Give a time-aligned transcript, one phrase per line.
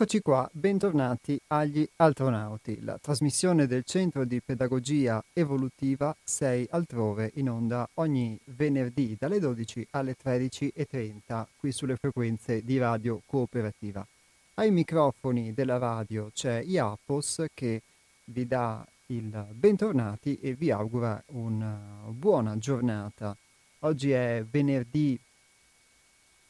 [0.00, 7.50] Eccoci qua, bentornati agli Altronauti, la trasmissione del Centro di Pedagogia Evolutiva 6 altrove in
[7.50, 14.06] onda ogni venerdì dalle 12 alle 13.30 qui sulle frequenze di Radio Cooperativa.
[14.54, 17.82] Ai microfoni della radio c'è Iapos che
[18.26, 23.36] vi dà il bentornati e vi augura una buona giornata.
[23.80, 25.18] Oggi è venerdì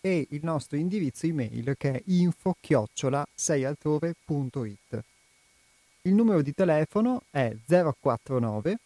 [0.00, 5.04] e il nostro indirizzo email che è info-seialtrove.it.
[6.02, 8.78] Il numero di telefono è 049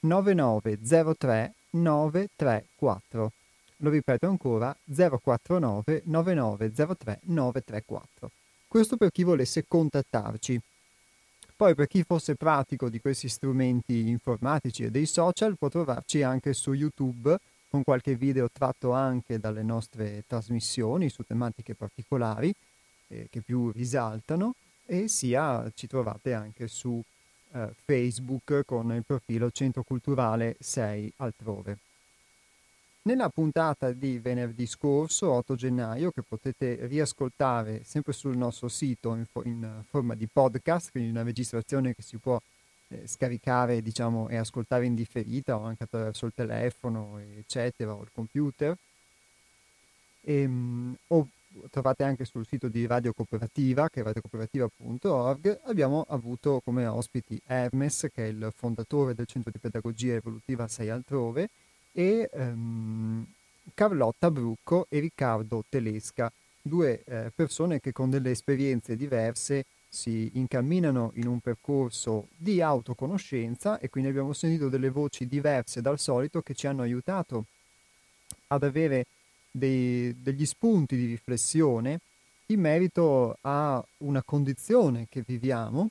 [0.00, 3.32] 9903 934.
[3.80, 8.30] Lo ripeto ancora 049 9903 934.
[8.66, 10.58] Questo per chi volesse contattarci.
[11.54, 16.54] Poi per chi fosse pratico di questi strumenti informatici e dei social può trovarci anche
[16.54, 17.36] su YouTube
[17.68, 22.54] con qualche video tratto anche dalle nostre trasmissioni su tematiche particolari
[23.08, 24.54] eh, che più risaltano
[24.86, 27.02] e sia ci trovate anche su
[27.52, 31.78] eh, Facebook con il profilo Centro Culturale 6 altrove.
[33.02, 39.24] Nella puntata di venerdì scorso, 8 gennaio, che potete riascoltare sempre sul nostro sito in,
[39.26, 42.36] fo- in forma di podcast, quindi una registrazione che si può
[42.88, 48.10] eh, scaricare diciamo, e ascoltare in differita o anche attraverso il telefono, eccetera, o il
[48.12, 48.76] computer,
[50.22, 51.28] e, um, o
[51.70, 58.08] trovate anche sul sito di Radio Cooperativa, che è radiocooperativa.org, abbiamo avuto come ospiti Hermes,
[58.12, 61.48] che è il fondatore del Centro di Pedagogia Evolutiva 6 altrove,
[61.92, 63.26] e um,
[63.74, 66.30] Carlotta Brucco e Riccardo Telesca,
[66.60, 73.78] due eh, persone che con delle esperienze diverse si incamminano in un percorso di autoconoscenza
[73.78, 77.46] e quindi abbiamo sentito delle voci diverse dal solito che ci hanno aiutato
[78.48, 79.06] ad avere
[79.56, 82.00] dei, degli spunti di riflessione
[82.46, 85.88] in merito a una condizione che viviamo,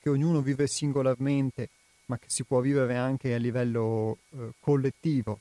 [0.00, 1.68] che ognuno vive singolarmente,
[2.06, 5.40] ma che si può vivere anche a livello eh, collettivo,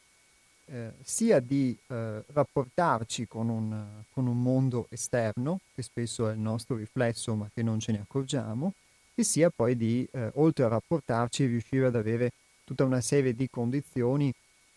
[0.68, 6.40] eh, sia di eh, rapportarci con un, con un, mondo esterno, che spesso è il
[6.40, 8.74] nostro riflesso ma che non ce ne accorgiamo,
[9.14, 12.32] e sia poi di, eh, oltre a rapportarci, riuscire ad avere
[12.64, 14.34] tutta una serie di condizioni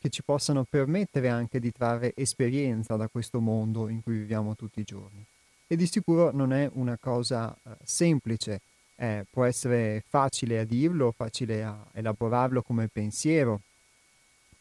[0.09, 4.81] che ci possano permettere anche di trarre esperienza da questo mondo in cui viviamo tutti
[4.81, 5.25] i giorni.
[5.67, 8.63] E di sicuro non è una cosa eh, semplice,
[8.97, 13.61] eh, può essere facile a dirlo, facile a elaborarlo come pensiero,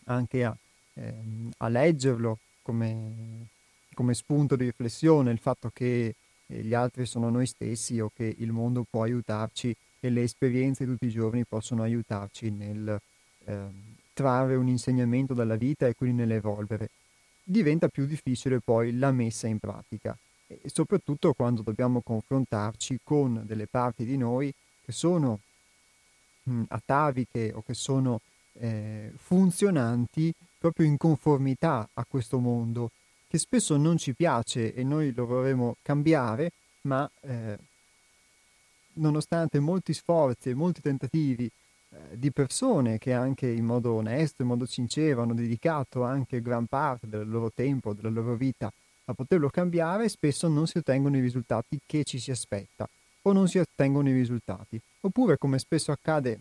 [0.05, 0.55] anche a,
[0.93, 3.47] ehm, a leggerlo come,
[3.93, 6.15] come, spunto di riflessione, il fatto che
[6.45, 10.83] eh, gli altri sono noi stessi o che il mondo può aiutarci e le esperienze
[10.83, 12.99] di tutti i giorni possono aiutarci nel...
[13.45, 16.89] Ehm, trarre un insegnamento dalla vita e quindi nell'evolvere,
[17.43, 20.17] diventa più difficile poi la messa in pratica.
[20.47, 24.51] E soprattutto quando dobbiamo confrontarci con delle parti di noi
[24.83, 25.39] che sono
[26.41, 28.21] mh, ataviche o che sono
[28.53, 32.89] eh, funzionanti proprio in conformità a questo mondo
[33.27, 36.53] che spesso non ci piace e noi lo vorremmo cambiare,
[36.83, 37.57] ma eh,
[38.93, 41.51] nonostante molti sforzi e molti tentativi
[42.13, 47.07] di persone che anche in modo onesto, in modo sincero hanno dedicato anche gran parte
[47.07, 48.71] del loro tempo, della loro vita
[49.05, 52.87] a poterlo cambiare, spesso non si ottengono i risultati che ci si aspetta
[53.21, 54.79] o non si ottengono i risultati.
[55.01, 56.39] Oppure, come spesso accade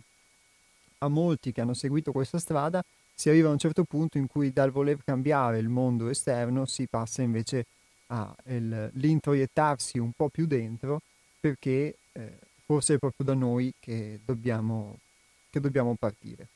[0.99, 2.83] a molti che hanno seguito questa strada,
[3.15, 6.87] si arriva a un certo punto in cui dal voler cambiare il mondo esterno si
[6.87, 7.67] passa invece
[8.09, 11.01] all'introiettarsi un po' più dentro
[11.41, 14.99] perché eh, forse è proprio da noi che dobbiamo
[15.51, 16.49] che dobbiamo partire.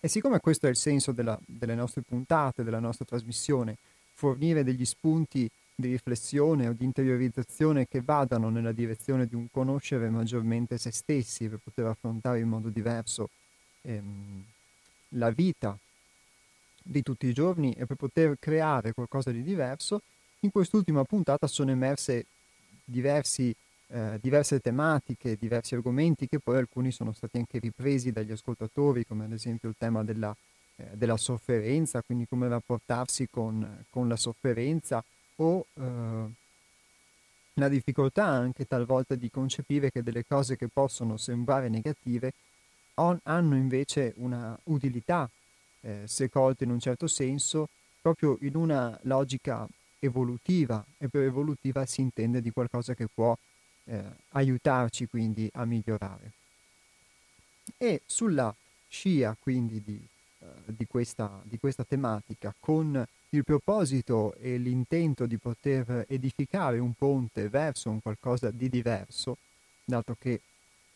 [0.00, 3.76] E siccome questo è il senso della, delle nostre puntate, della nostra trasmissione,
[4.14, 10.10] fornire degli spunti di riflessione o di interiorizzazione che vadano nella direzione di un conoscere
[10.10, 13.30] maggiormente se stessi per poter affrontare in modo diverso
[13.82, 14.44] ehm,
[15.10, 15.78] la vita
[16.82, 20.02] di tutti i giorni e per poter creare qualcosa di diverso,
[20.40, 22.26] in quest'ultima puntata sono emerse
[22.84, 23.54] diversi
[23.90, 29.24] eh, diverse tematiche, diversi argomenti che poi alcuni sono stati anche ripresi dagli ascoltatori, come
[29.24, 30.34] ad esempio il tema della,
[30.76, 35.02] eh, della sofferenza, quindi come rapportarsi con, con la sofferenza
[35.36, 36.32] o eh,
[37.54, 42.32] la difficoltà anche talvolta di concepire che delle cose che possono sembrare negative
[42.94, 45.28] on, hanno invece una utilità,
[45.80, 47.68] eh, se colte in un certo senso,
[48.00, 49.66] proprio in una logica
[49.98, 53.36] evolutiva e per evolutiva si intende di qualcosa che può
[53.88, 56.32] eh, aiutarci quindi a migliorare.
[57.76, 58.54] E sulla
[58.88, 60.00] scia quindi di,
[60.38, 66.94] uh, di, questa, di questa tematica, con il proposito e l'intento di poter edificare un
[66.94, 69.36] ponte verso un qualcosa di diverso,
[69.84, 70.40] dato che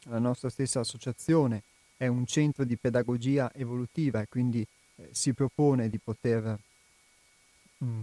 [0.05, 1.63] la nostra stessa associazione
[1.97, 4.67] è un centro di pedagogia evolutiva e quindi
[4.97, 6.59] eh, si propone di poter
[7.79, 8.01] mh, mm,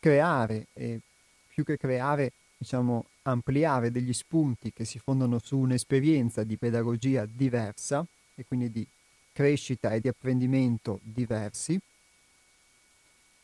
[0.00, 1.00] creare e
[1.48, 8.04] più che creare, diciamo, ampliare degli spunti che si fondano su un'esperienza di pedagogia diversa
[8.34, 8.86] e quindi di
[9.32, 11.80] crescita e di apprendimento diversi,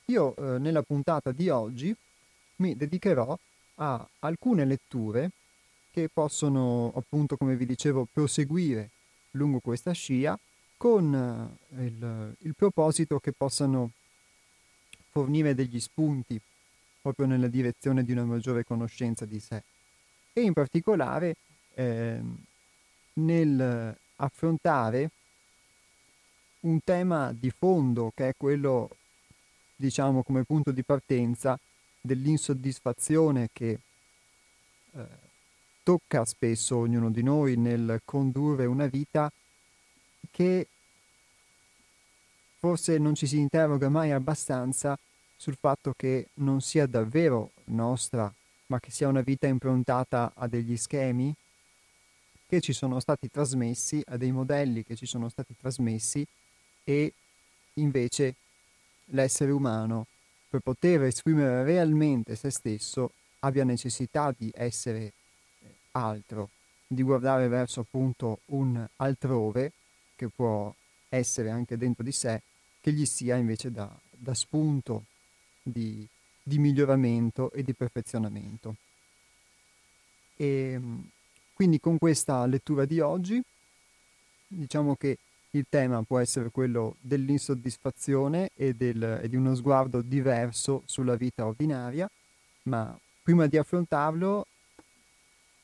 [0.06, 1.94] io eh, nella puntata di oggi
[2.56, 3.38] mi dedicherò
[3.76, 5.30] a alcune letture
[5.92, 8.90] che possono, appunto, come vi dicevo, proseguire
[9.32, 10.38] lungo questa scia
[10.76, 11.14] con
[11.76, 13.92] eh, il, il proposito che possano
[15.10, 16.40] fornire degli spunti
[17.04, 19.62] proprio nella direzione di una maggiore conoscenza di sé.
[20.32, 21.36] E in particolare
[21.74, 22.18] eh,
[23.14, 25.10] nel affrontare
[26.60, 28.88] un tema di fondo che è quello,
[29.76, 31.60] diciamo, come punto di partenza
[32.00, 33.78] dell'insoddisfazione che
[34.92, 35.06] eh,
[35.82, 39.30] tocca spesso ognuno di noi nel condurre una vita
[40.30, 40.68] che
[42.58, 44.98] forse non ci si interroga mai abbastanza
[45.44, 48.32] sul fatto che non sia davvero nostra,
[48.68, 51.34] ma che sia una vita improntata a degli schemi
[52.46, 56.26] che ci sono stati trasmessi, a dei modelli che ci sono stati trasmessi
[56.82, 57.12] e
[57.74, 58.36] invece
[59.08, 60.06] l'essere umano
[60.48, 65.12] per poter esprimere realmente se stesso abbia necessità di essere eh,
[65.90, 66.48] altro,
[66.86, 69.72] di guardare verso appunto un altrove
[70.16, 70.74] che può
[71.10, 72.40] essere anche dentro di sé,
[72.80, 75.04] che gli sia invece da, da spunto
[75.64, 76.06] di,
[76.42, 78.76] di, miglioramento e di perfezionamento.
[80.36, 81.08] E ehm,
[81.54, 83.42] quindi con questa lettura di oggi
[84.46, 85.18] diciamo che
[85.50, 91.46] il tema può essere quello dell'insoddisfazione e, del, e di uno sguardo diverso sulla vita
[91.46, 92.10] ordinaria,
[92.64, 94.46] ma prima di affrontarlo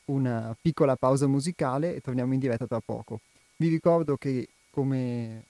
[0.06, 3.20] una piccola pausa musicale e torniamo in diretta tra poco.
[3.56, 5.44] Vi ricordo che come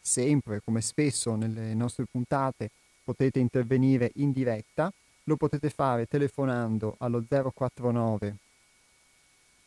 [0.00, 2.70] sempre, come spesso nelle nostre puntate,
[3.04, 4.92] potete intervenire in diretta,
[5.24, 8.36] lo potete fare telefonando allo 049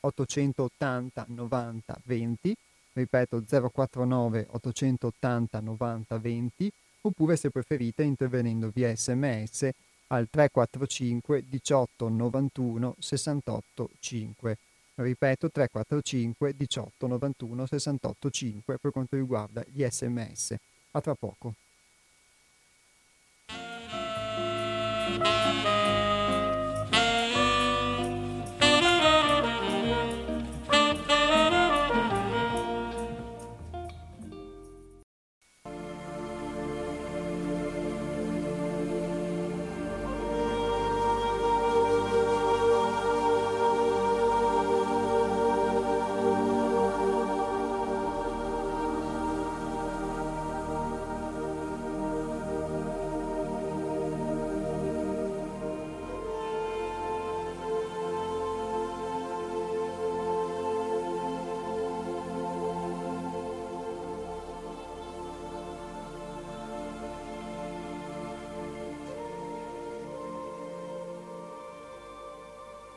[0.02, 2.58] 880 90 20
[2.96, 6.72] ripeto 049 880 90 20,
[7.02, 9.70] oppure se preferite intervenendo via sms
[10.08, 14.58] al 345 18 91 68 5.
[14.96, 20.56] Ripeto 345 18 91 68 5 per quanto riguarda gli sms.
[20.92, 21.54] A tra poco.
[25.18, 25.75] Thank you.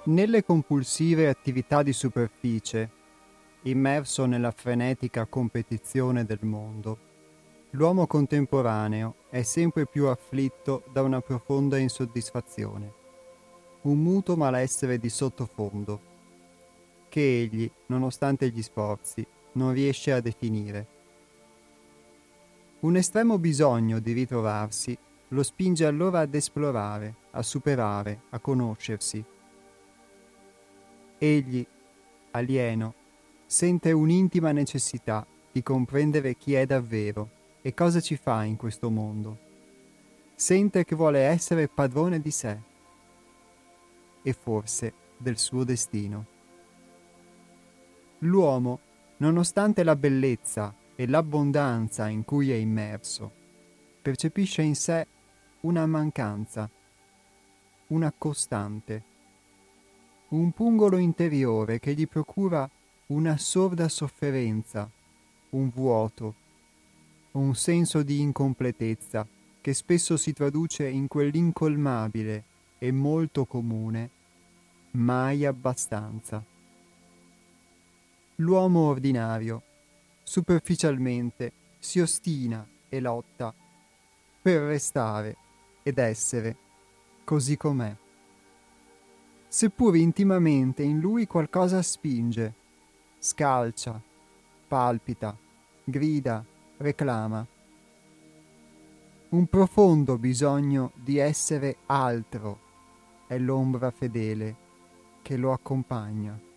[0.09, 2.91] Nelle compulsive attività di superficie,
[3.65, 6.99] immerso nella frenetica competizione del mondo,
[7.73, 12.93] l'uomo contemporaneo è sempre più afflitto da una profonda insoddisfazione,
[13.83, 16.01] un muto malessere di sottofondo,
[17.11, 20.87] che egli, nonostante gli sforzi, non riesce a definire.
[22.81, 24.97] Un estremo bisogno di ritrovarsi
[25.29, 29.23] lo spinge allora ad esplorare, a superare, a conoscersi,
[31.19, 31.67] Egli,
[32.31, 32.95] alieno,
[33.45, 37.29] sente un'intima necessità di comprendere chi è davvero
[37.61, 39.47] e cosa ci fa in questo mondo.
[40.37, 42.57] Sente che vuole essere padrone di sé
[44.23, 46.27] e forse del suo destino.
[48.21, 48.79] L'uomo,
[49.17, 53.33] nonostante la bellezza e l'abbondanza in cui è immerso,
[54.01, 55.05] percepisce in sé
[55.63, 56.71] una mancanza,
[57.89, 59.08] una costante
[60.31, 62.69] un pungolo interiore che gli procura
[63.07, 64.91] una sorda sofferenza,
[65.51, 66.35] un vuoto,
[67.33, 69.27] un senso di incompletezza
[69.61, 72.45] che spesso si traduce in quell'incolmabile
[72.79, 74.11] e molto comune
[74.93, 76.45] mai abbastanza.
[78.37, 79.63] L'uomo ordinario,
[80.23, 83.55] superficialmente, si ostina e lotta
[84.43, 85.37] per restare
[85.83, 86.57] ed essere
[87.25, 87.97] così com'è.
[89.51, 92.53] Seppur intimamente in lui qualcosa spinge,
[93.19, 93.99] scalcia,
[94.69, 95.35] palpita,
[95.85, 96.45] grida,
[96.77, 97.47] reclama.
[99.31, 102.59] Un profondo bisogno di essere altro
[103.27, 104.55] è l'ombra fedele
[105.23, 106.48] che lo accompagna.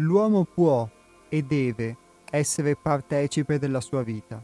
[0.00, 0.88] L'uomo può
[1.28, 1.94] e deve
[2.30, 4.42] essere partecipe della sua vita,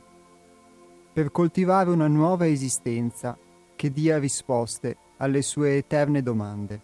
[1.12, 3.38] per coltivare una nuova esistenza
[3.75, 6.80] che dia risposte alle sue eterne domande.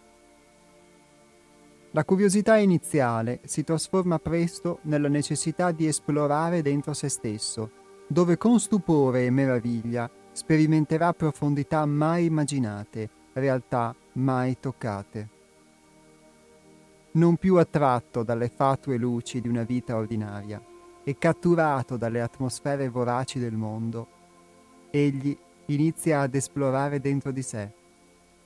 [1.91, 7.69] La curiosità iniziale si trasforma presto nella necessità di esplorare dentro se stesso,
[8.07, 15.41] dove con stupore e meraviglia sperimenterà profondità mai immaginate, realtà mai toccate
[17.13, 20.61] non più attratto dalle fatue luci di una vita ordinaria
[21.03, 24.07] e catturato dalle atmosfere voraci del mondo,
[24.89, 27.69] egli inizia ad esplorare dentro di sé,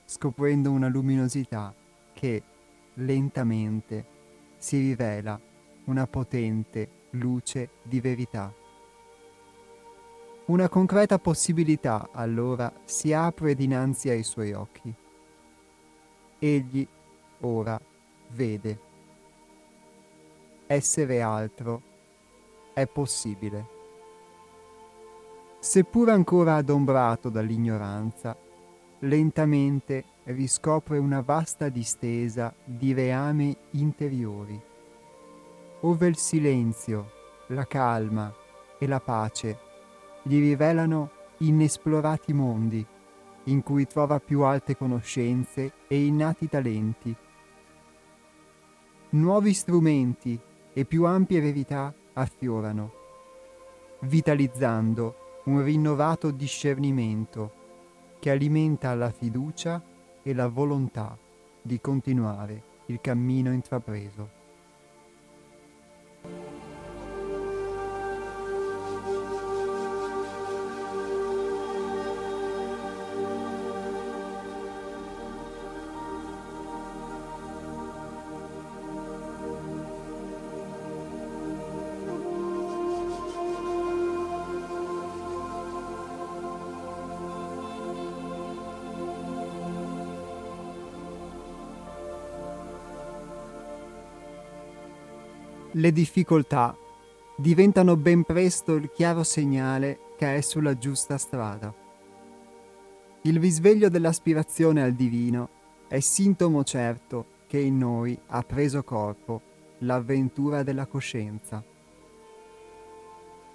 [0.04, 1.72] scoprendo una luminosità
[2.12, 2.42] che,
[2.94, 4.16] lentamente,
[4.58, 5.40] si rivela
[5.84, 8.52] una potente luce di verità.
[10.46, 14.92] Una concreta possibilità allora si apre dinanzi ai suoi occhi.
[16.38, 16.86] Egli
[17.40, 17.80] ora
[18.30, 18.78] vede.
[20.66, 21.82] Essere altro
[22.72, 23.76] è possibile.
[25.58, 28.36] Seppur ancora adombrato dall'ignoranza,
[29.00, 34.60] lentamente riscopre una vasta distesa di reami interiori,
[35.80, 37.10] ove il silenzio,
[37.48, 38.32] la calma
[38.78, 39.66] e la pace
[40.22, 42.84] gli rivelano inesplorati mondi
[43.44, 47.16] in cui trova più alte conoscenze e innati talenti
[49.10, 50.38] nuovi strumenti
[50.72, 52.92] e più ampie verità affiorano,
[54.00, 57.52] vitalizzando un rinnovato discernimento
[58.18, 59.82] che alimenta la fiducia
[60.22, 61.16] e la volontà
[61.62, 64.36] di continuare il cammino intrapreso.
[95.78, 96.76] Le difficoltà
[97.36, 101.72] diventano ben presto il chiaro segnale che è sulla giusta strada.
[103.22, 105.48] Il risveglio dell'aspirazione al divino
[105.86, 109.40] è sintomo certo che in noi ha preso corpo
[109.78, 111.62] l'avventura della coscienza.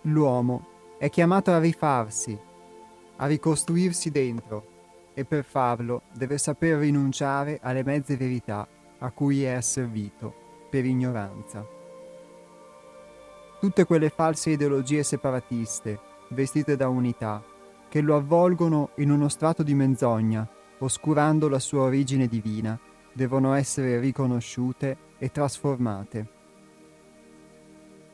[0.04, 2.38] L'uomo è chiamato a rifarsi,
[3.18, 4.68] a ricostruirsi dentro
[5.14, 8.66] e per farlo deve saper rinunciare alle mezze verità
[9.00, 10.34] a cui è asservito
[10.70, 11.82] per ignoranza
[13.64, 15.98] tutte quelle false ideologie separatiste,
[16.32, 17.42] vestite da unità,
[17.88, 20.46] che lo avvolgono in uno strato di menzogna,
[20.80, 22.78] oscurando la sua origine divina,
[23.14, 26.28] devono essere riconosciute e trasformate.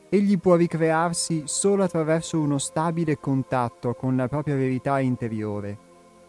[0.08, 5.78] Egli può ricrearsi solo attraverso uno stabile contatto con la propria verità interiore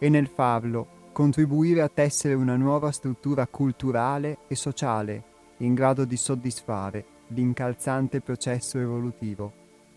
[0.00, 5.22] e nel farlo contribuire a tessere una nuova struttura culturale e sociale
[5.58, 9.52] in grado di soddisfare l'incalzante processo evolutivo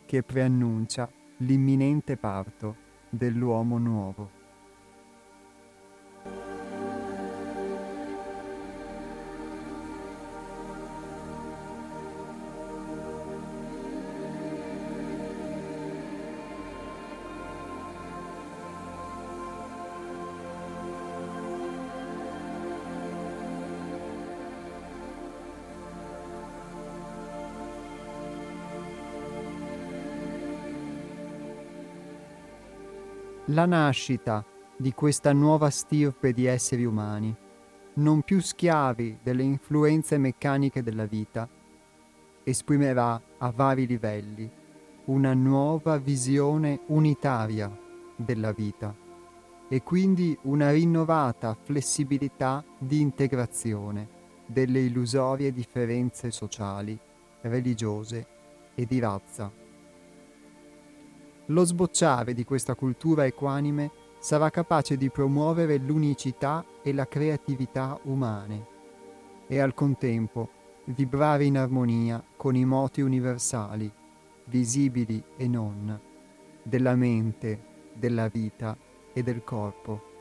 [0.05, 2.75] che preannuncia l'imminente parto
[3.09, 4.34] dell'uomo nuovo.
[33.55, 34.45] La nascita
[34.75, 37.33] di questa nuova stirpe di esseri umani,
[37.93, 41.47] non più schiavi delle influenze meccaniche della vita,
[42.43, 44.51] esprimerà a vari livelli
[45.05, 47.73] una nuova visione unitaria
[48.17, 48.93] della vita
[49.69, 54.09] e quindi una rinnovata flessibilità di integrazione
[54.45, 56.99] delle illusorie differenze sociali,
[57.39, 58.27] religiose
[58.75, 59.49] e di razza.
[61.49, 68.73] Lo sbocciare di questa cultura equanime sarà capace di promuovere l'unicità e la creatività umane
[69.47, 70.49] e al contempo
[70.85, 73.91] vibrare in armonia con i moti universali,
[74.45, 75.99] visibili e non,
[76.63, 77.61] della mente,
[77.93, 78.75] della vita
[79.13, 80.14] e del corpo.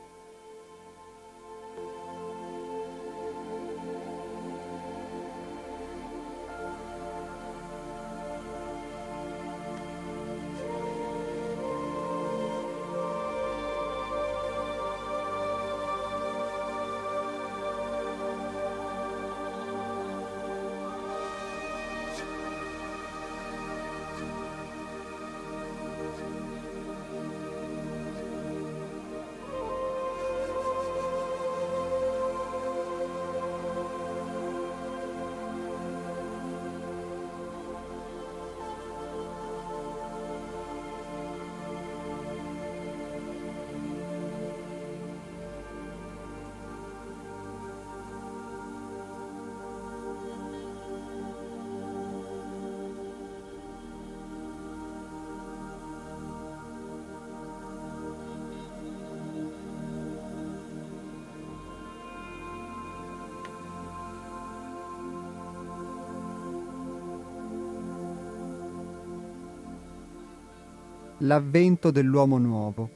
[71.24, 72.90] L'avvento dell'uomo nuovo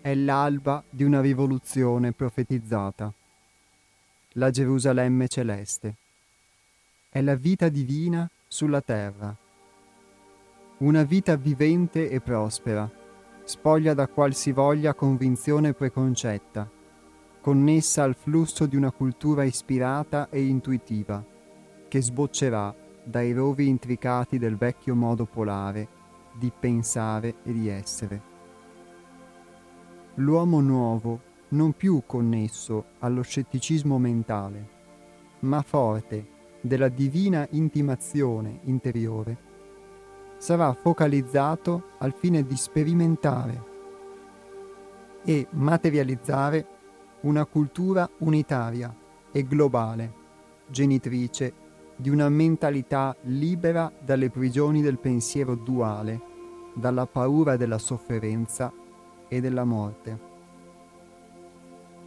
[0.00, 3.12] è l'alba di una rivoluzione profetizzata.
[4.32, 5.94] La Gerusalemme celeste
[7.10, 9.34] è la vita divina sulla terra.
[10.78, 12.90] Una vita vivente e prospera,
[13.44, 16.70] spoglia da qualsivoglia convinzione preconcetta,
[17.42, 21.22] connessa al flusso di una cultura ispirata e intuitiva,
[21.88, 25.95] che sboccerà dai rovi intricati del vecchio modo polare
[26.38, 28.34] di pensare e di essere.
[30.16, 34.68] L'uomo nuovo non più connesso allo scetticismo mentale,
[35.40, 39.44] ma forte della divina intimazione interiore,
[40.38, 43.74] sarà focalizzato al fine di sperimentare
[45.24, 46.66] e materializzare
[47.20, 48.94] una cultura unitaria
[49.32, 50.12] e globale,
[50.68, 51.64] genitrice
[51.96, 56.25] di una mentalità libera dalle prigioni del pensiero duale,
[56.76, 58.70] dalla paura della sofferenza
[59.28, 60.18] e della morte.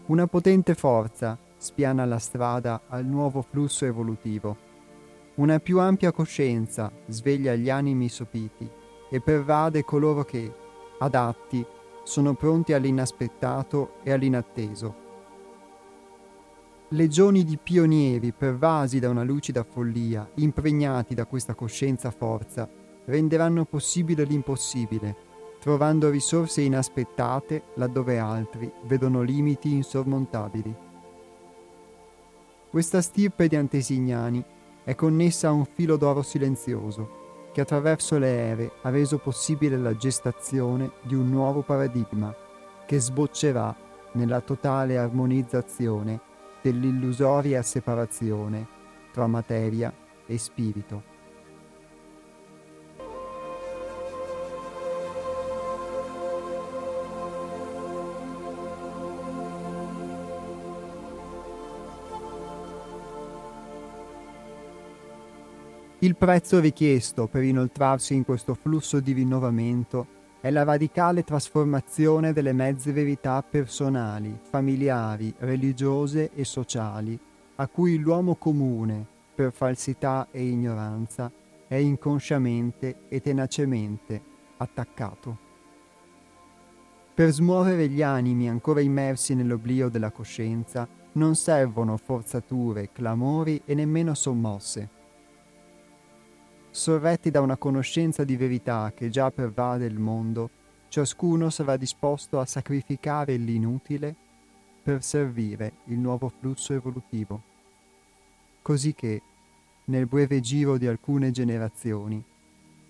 [0.06, 4.68] Una potente forza spiana la strada al nuovo flusso evolutivo.
[5.36, 8.70] Una più ampia coscienza sveglia gli animi sopiti
[9.10, 10.54] e pervade coloro che,
[11.00, 11.66] adatti,
[12.04, 15.08] sono pronti all'inaspettato e all'inatteso
[16.94, 22.68] legioni di pionieri pervasi da una lucida follia, impregnati da questa coscienza forza,
[23.06, 25.16] renderanno possibile l'impossibile,
[25.60, 30.76] trovando risorse inaspettate laddove altri vedono limiti insormontabili.
[32.70, 34.44] Questa stirpe di antesignani
[34.84, 37.18] è connessa a un filo d'oro silenzioso
[37.52, 42.34] che attraverso le ere ha reso possibile la gestazione di un nuovo paradigma
[42.86, 43.76] che sboccerà
[44.14, 46.20] nella totale armonizzazione
[46.62, 48.68] dell'illusoria separazione
[49.12, 49.94] tra materia
[50.26, 51.09] e spirito.
[66.10, 70.08] Il prezzo richiesto per inoltrarsi in questo flusso di rinnovamento
[70.42, 77.18] è la radicale trasformazione delle mezze verità personali, familiari, religiose e sociali,
[77.58, 81.32] a cui l'uomo comune, per falsità e ignoranza,
[81.68, 84.20] è inconsciamente e tenacemente
[84.58, 85.38] attaccato.
[87.14, 94.16] Per smuovere gli animi ancora immersi nell'oblio della coscienza non servono forzature, clamori e nemmeno
[94.16, 94.98] sommosse
[96.72, 100.50] sorretti da una conoscenza di verità che già pervade il mondo,
[100.90, 104.16] ciascuno sarà disposto a sacrificare l'inutile
[104.82, 107.42] per servire il nuovo flusso evolutivo.
[108.62, 109.22] Così che,
[109.86, 112.24] nel breve giro di alcune generazioni,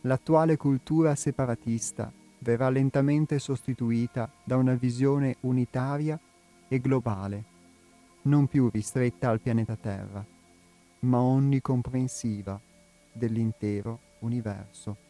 [0.02, 6.20] l'attuale cultura separatista verrà lentamente sostituita da una visione unitaria
[6.68, 7.44] e globale,
[8.24, 10.24] non più ristretta al pianeta Terra,
[11.00, 12.60] ma onnicomprensiva
[13.20, 15.09] dell'intero universo.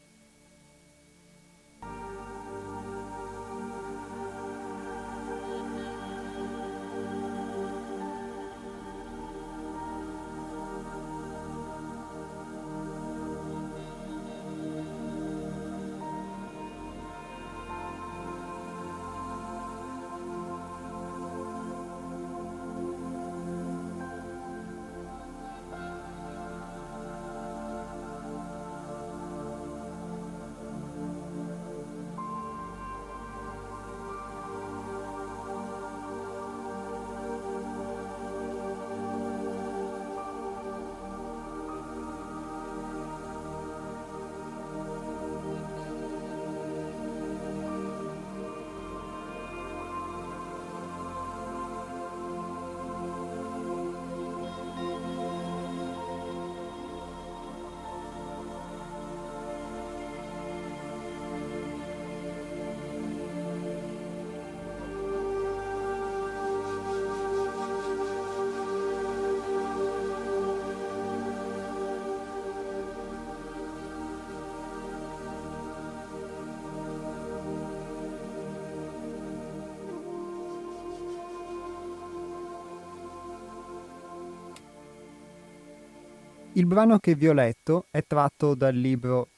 [86.60, 89.30] Il brano che vi ho letto è tratto dal libro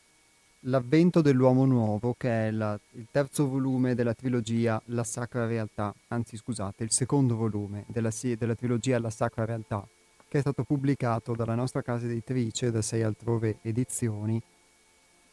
[0.62, 6.36] L'avvento dell'uomo nuovo, che è la, il terzo volume della trilogia La Sacra Realtà, anzi
[6.36, 9.88] scusate, il secondo volume della, della trilogia La Sacra Realtà,
[10.28, 14.42] che è stato pubblicato dalla nostra casa editrice, da Sei Altrove Edizioni,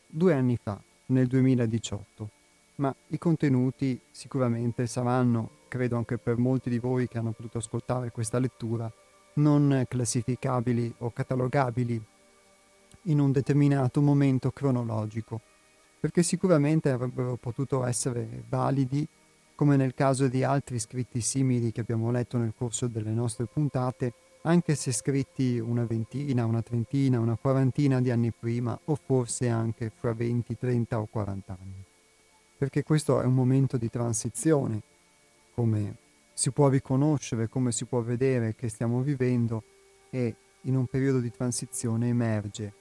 [0.06, 2.28] due anni fa, nel 2018.
[2.76, 8.10] Ma i contenuti sicuramente saranno, credo anche per molti di voi che hanno potuto ascoltare
[8.10, 8.92] questa lettura,
[9.38, 12.00] non classificabili o catalogabili
[13.02, 15.40] in un determinato momento cronologico,
[15.98, 19.06] perché sicuramente avrebbero potuto essere validi
[19.54, 24.12] come nel caso di altri scritti simili che abbiamo letto nel corso delle nostre puntate,
[24.42, 29.90] anche se scritti una ventina, una trentina, una quarantina di anni prima o forse anche
[29.90, 31.84] fra 20, 30 o 40 anni.
[32.56, 34.80] Perché questo è un momento di transizione,
[35.54, 35.96] come
[36.38, 39.64] si può riconoscere, come si può vedere che stiamo vivendo
[40.08, 42.72] e in un periodo di transizione emerge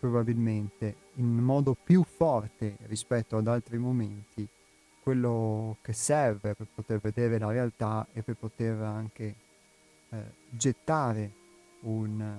[0.00, 4.48] probabilmente in modo più forte rispetto ad altri momenti
[5.02, 9.34] quello che serve per poter vedere la realtà e per poter anche
[10.08, 11.32] eh, gettare
[11.80, 12.34] un,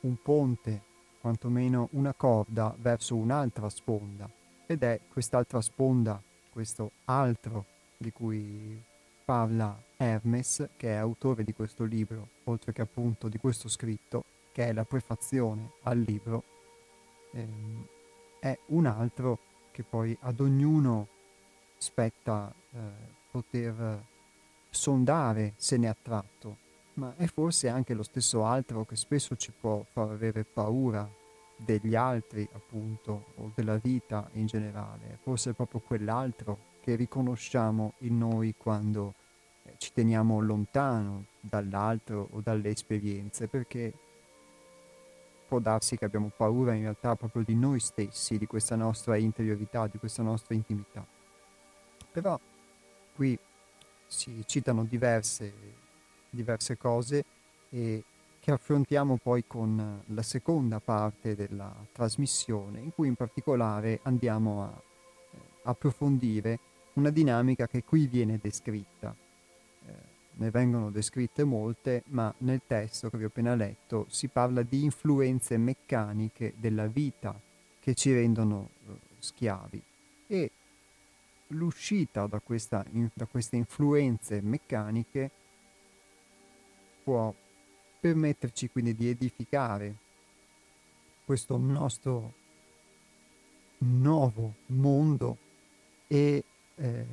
[0.00, 0.82] un ponte,
[1.20, 4.28] quantomeno una corda verso un'altra sponda.
[4.66, 6.20] Ed è quest'altra sponda,
[6.50, 8.87] questo altro di cui
[9.28, 14.68] parla Hermes, che è autore di questo libro, oltre che appunto di questo scritto, che
[14.68, 16.44] è la prefazione al libro,
[17.32, 17.86] ehm,
[18.40, 19.38] è un altro
[19.70, 21.08] che poi ad ognuno
[21.76, 22.78] spetta eh,
[23.30, 24.02] poter
[24.70, 26.56] sondare se ne è attratto,
[26.94, 31.06] ma è forse anche lo stesso altro che spesso ci può far avere paura
[31.54, 38.16] degli altri, appunto, o della vita in generale, forse è proprio quell'altro che riconosciamo in
[38.16, 39.12] noi quando
[39.64, 43.92] eh, ci teniamo lontano dall'altro o dalle esperienze, perché
[45.46, 49.86] può darsi che abbiamo paura in realtà proprio di noi stessi, di questa nostra interiorità,
[49.86, 51.04] di questa nostra intimità.
[52.10, 52.40] Però
[53.14, 53.38] qui
[54.06, 55.52] si citano diverse,
[56.30, 57.22] diverse cose
[57.68, 58.02] e
[58.40, 64.72] che affrontiamo poi con la seconda parte della trasmissione, in cui in particolare andiamo a
[64.72, 69.14] eh, approfondire una dinamica che qui viene descritta.
[69.86, 69.92] Eh,
[70.34, 74.84] ne vengono descritte molte, ma nel testo che vi ho appena letto si parla di
[74.84, 77.38] influenze meccaniche della vita
[77.80, 79.82] che ci rendono eh, schiavi
[80.26, 80.50] e
[81.48, 85.30] l'uscita da, questa, in, da queste influenze meccaniche
[87.02, 87.34] può
[88.00, 89.96] permetterci quindi di edificare
[91.24, 92.34] questo nostro
[93.78, 95.36] nuovo mondo
[96.06, 96.44] e
[96.78, 97.06] eh,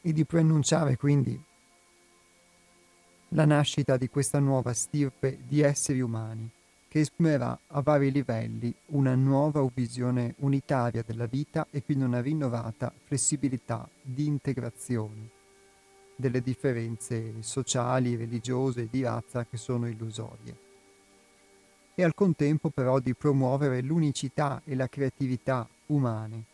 [0.00, 1.40] e di preannunciare quindi
[3.34, 6.50] la nascita di questa nuova stirpe di esseri umani
[6.88, 12.92] che esprimerà a vari livelli una nuova visione unitaria della vita e quindi una rinnovata
[13.04, 15.30] flessibilità di integrazione
[16.16, 20.68] delle differenze sociali, religiose e di razza che sono illusorie.
[21.94, 26.49] E al contempo però di promuovere l'unicità e la creatività umane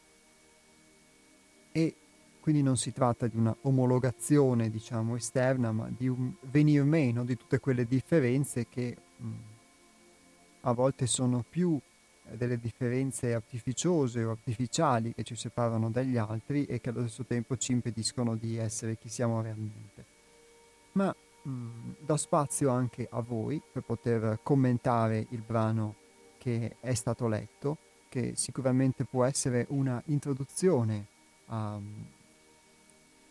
[2.47, 7.37] quindi non si tratta di una omologazione, diciamo, esterna, ma di un venir meno di
[7.37, 9.31] tutte quelle differenze che mh,
[10.61, 11.77] a volte sono più
[12.23, 17.57] delle differenze artificiose o artificiali che ci separano dagli altri e che allo stesso tempo
[17.57, 20.05] ci impediscono di essere chi siamo realmente.
[20.93, 25.97] Ma mh, mm, do spazio anche a voi per poter commentare il brano
[26.39, 27.77] che è stato letto,
[28.09, 31.07] che sicuramente può essere una introduzione
[31.47, 31.81] a,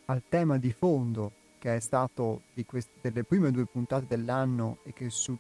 [0.06, 5.10] al tema di fondo che è stato quest- delle prime due puntate dell'anno e che,
[5.10, 5.38] su-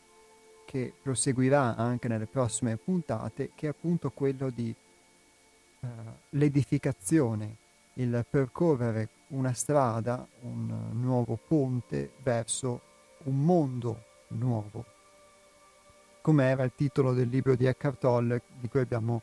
[0.65, 4.73] che, proseguirà anche nelle prossime puntate, che è appunto quello di
[5.81, 5.87] uh,
[6.29, 7.57] l'edificazione,
[7.93, 12.81] il percorrere una strada, un nuovo ponte verso
[13.25, 14.85] un mondo nuovo,
[16.21, 19.21] come era il titolo del libro di Eckhart Tolle di cui abbiamo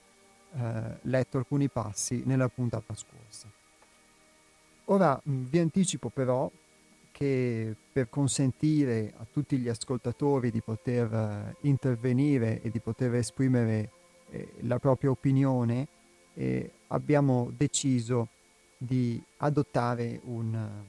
[0.55, 3.48] eh, letto alcuni passi nella puntata scorsa.
[4.87, 6.51] Ora mh, vi anticipo però
[7.12, 13.90] che per consentire a tutti gli ascoltatori di poter uh, intervenire e di poter esprimere
[14.31, 15.87] eh, la propria opinione,
[16.35, 18.29] eh, abbiamo deciso
[18.77, 20.85] di adottare un, um,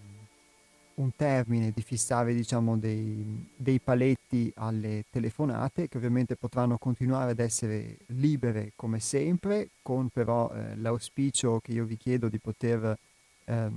[0.96, 7.40] un termine, di fissare diciamo, dei, dei, paletti alle telefonate che ovviamente potranno continuare ad
[7.40, 12.98] essere libere come sempre, con però eh, l'auspicio che io vi chiedo di poter
[13.46, 13.70] eh,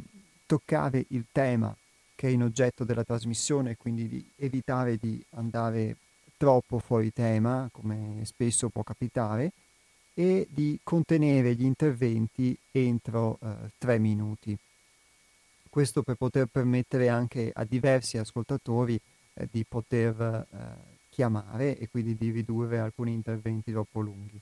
[0.47, 1.77] toccare il tema
[2.15, 5.97] che è in oggetto della trasmissione, quindi di evitare di andare
[6.37, 9.53] troppo fuori tema, come spesso può capitare,
[10.15, 14.57] e di contenere gli interventi entro eh, tre minuti.
[15.69, 18.99] Questo per poter permettere anche a diversi ascoltatori
[19.35, 24.41] eh, di poter eh, chiamare e quindi di ridurre alcuni interventi troppo lunghi.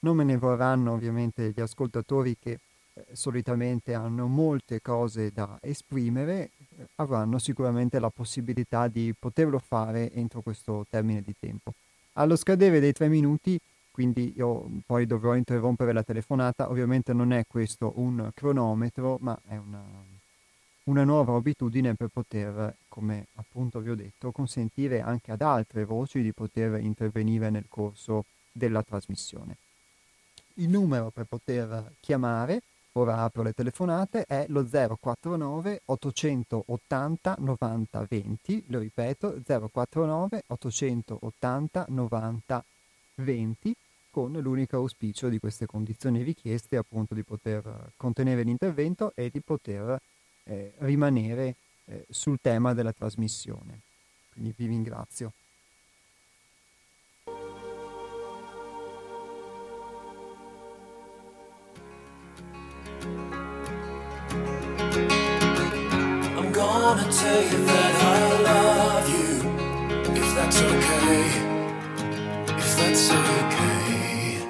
[0.00, 2.60] Non me ne vorranno ovviamente gli ascoltatori che
[3.12, 10.40] solitamente hanno molte cose da esprimere, eh, avranno sicuramente la possibilità di poterlo fare entro
[10.42, 11.72] questo termine di tempo.
[12.14, 13.58] Allo scadere dei tre minuti
[13.98, 16.70] quindi io poi dovrò interrompere la telefonata.
[16.70, 19.82] Ovviamente non è questo un cronometro, ma è una,
[20.84, 26.22] una nuova abitudine per poter, come appunto vi ho detto, consentire anche ad altre voci
[26.22, 29.56] di poter intervenire nel corso della trasmissione.
[30.54, 32.62] Il numero per poter chiamare,
[32.98, 42.64] ora apro le telefonate, è lo 049 880 90 20, lo ripeto, 049 880 90
[43.14, 43.76] 20
[44.10, 50.00] con l'unico auspicio di queste condizioni richieste appunto di poter contenere l'intervento e di poter
[50.44, 53.80] eh, rimanere eh, sul tema della trasmissione.
[54.32, 55.32] Quindi vi ringrazio.
[66.88, 69.30] Gonna tell you that I love you,
[70.20, 71.24] if that's okay,
[72.62, 74.40] if that's okay.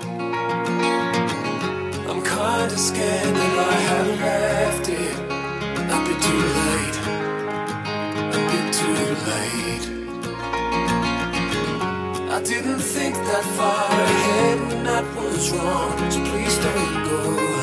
[2.08, 5.18] I'm kinda scared that I had left it.
[5.94, 6.98] A bit too late,
[8.36, 8.98] a bit too
[9.30, 9.86] late.
[12.30, 17.57] I didn't think that far ahead and that was wrong, so please don't go,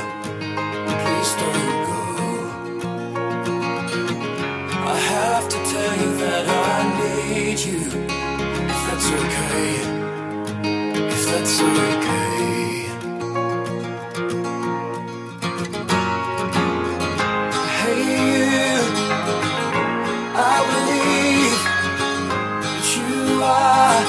[11.45, 12.05] that's okay.
[23.47, 24.01] are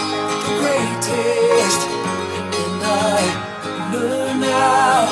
[0.44, 1.81] the greatest,
[2.62, 3.20] and I
[3.92, 5.05] know now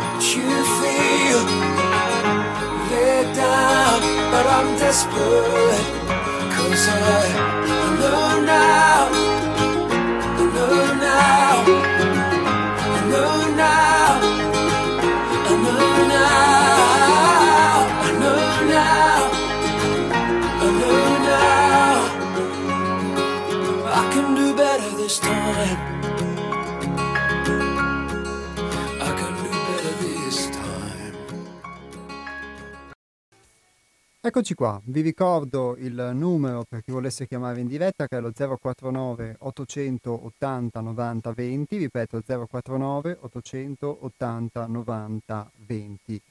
[0.00, 0.48] that you
[0.80, 1.42] feel
[2.90, 4.00] let down,
[4.32, 5.86] but I'm desperate,
[6.54, 7.59] cause I,
[25.10, 25.76] this time.
[29.00, 31.14] I can do better this time.
[34.20, 38.30] Eccoci qua, vi ricordo il numero per chi volesse chiamare in diretta che è lo
[38.32, 46.22] 049 880 90 20, ripeto 049 880 90 20.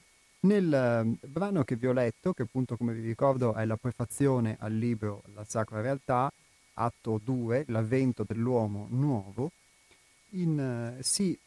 [0.42, 4.56] Nel eh, brano che vi ho letto, che appunto come vi ricordo è la prefazione
[4.58, 6.32] al libro La Sacra Realtà,
[6.80, 9.50] atto 2, l'avvento dell'uomo nuovo,
[10.30, 11.38] in, uh, si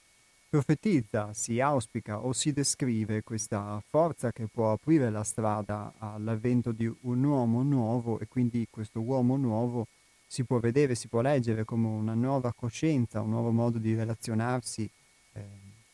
[0.53, 6.85] profetizza, si auspica o si descrive questa forza che può aprire la strada all'avvento di
[7.01, 9.87] un uomo nuovo e quindi questo uomo nuovo
[10.27, 14.87] si può vedere, si può leggere come una nuova coscienza, un nuovo modo di relazionarsi
[15.33, 15.41] eh,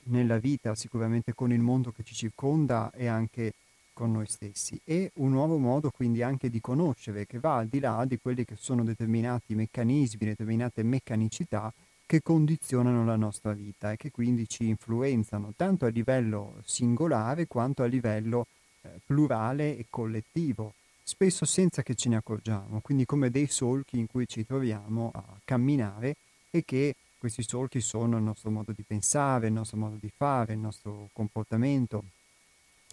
[0.03, 3.53] nella vita, sicuramente con il mondo che ci circonda e anche
[3.99, 4.79] con noi stessi.
[4.85, 8.45] E un nuovo modo quindi anche di conoscere che va al di là di quelli
[8.45, 11.73] che sono determinati meccanismi, determinate meccanicità
[12.05, 17.83] che condizionano la nostra vita e che quindi ci influenzano tanto a livello singolare quanto
[17.83, 18.47] a livello
[18.83, 24.07] eh, plurale e collettivo, spesso senza che ce ne accorgiamo, quindi come dei solchi in
[24.07, 26.15] cui ci troviamo a camminare
[26.49, 30.53] e che questi solchi sono il nostro modo di pensare, il nostro modo di fare,
[30.53, 32.05] il nostro comportamento,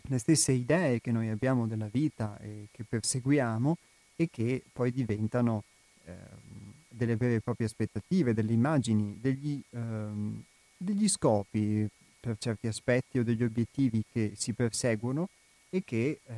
[0.08, 3.76] le stesse idee che noi abbiamo della vita e che perseguiamo
[4.16, 5.64] e che poi diventano
[6.04, 6.14] eh,
[6.88, 10.42] delle vere e proprie aspettative, delle immagini, degli, ehm,
[10.76, 11.88] degli scopi
[12.18, 15.28] per certi aspetti o degli obiettivi che si perseguono
[15.68, 16.34] e che eh,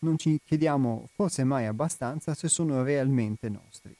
[0.00, 3.94] non ci chiediamo forse mai abbastanza se sono realmente nostri.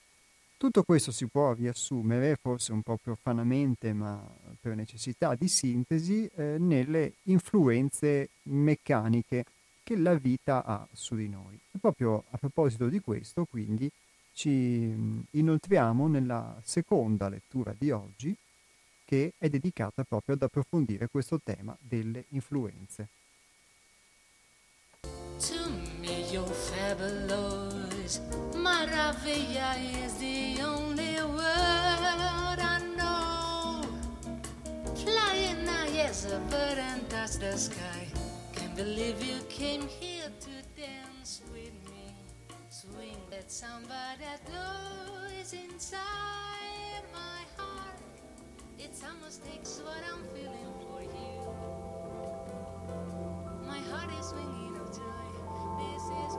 [0.62, 4.24] Tutto questo si può riassumere, forse un po' profanamente, ma
[4.60, 9.44] per necessità di sintesi, eh, nelle influenze meccaniche
[9.82, 11.58] che la vita ha su di noi.
[11.68, 13.90] E proprio a proposito di questo, quindi,
[14.34, 18.32] ci mm, inoltriamo nella seconda lettura di oggi,
[19.04, 23.08] che è dedicata proprio ad approfondire questo tema delle influenze.
[25.40, 26.22] To me
[28.16, 33.82] you're maravilla is the only word I know.
[34.94, 38.06] Flying high as a bird and touch the sky,
[38.54, 42.14] can't believe you came here to dance with me.
[42.68, 47.98] Swing that samba that glows inside my heart.
[48.78, 51.38] It's almost takes what I'm feeling for you.
[53.66, 55.28] My heart is swinging of joy.
[55.78, 56.32] This is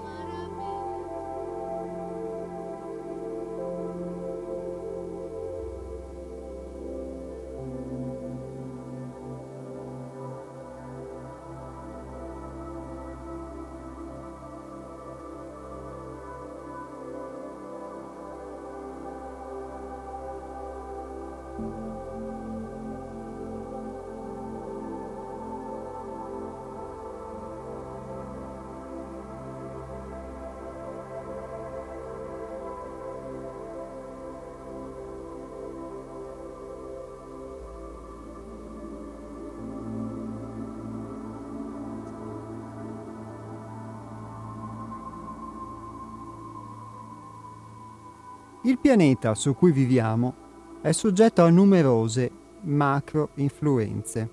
[48.66, 54.30] Il pianeta su cui viviamo è soggetto a numerose macro influenze.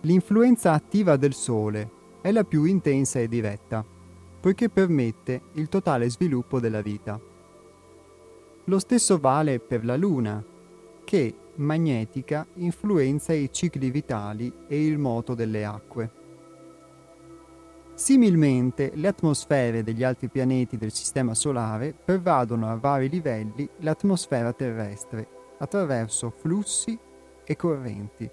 [0.00, 1.90] L'influenza attiva del Sole
[2.22, 3.84] è la più intensa e diretta,
[4.40, 7.20] poiché permette il totale sviluppo della vita.
[8.64, 10.42] Lo stesso vale per la Luna,
[11.04, 16.19] che, magnetica, influenza i cicli vitali e il moto delle acque.
[18.00, 25.28] Similmente, le atmosfere degli altri pianeti del Sistema Solare pervadono a vari livelli l'atmosfera terrestre
[25.58, 26.98] attraverso flussi
[27.44, 28.30] e correnti.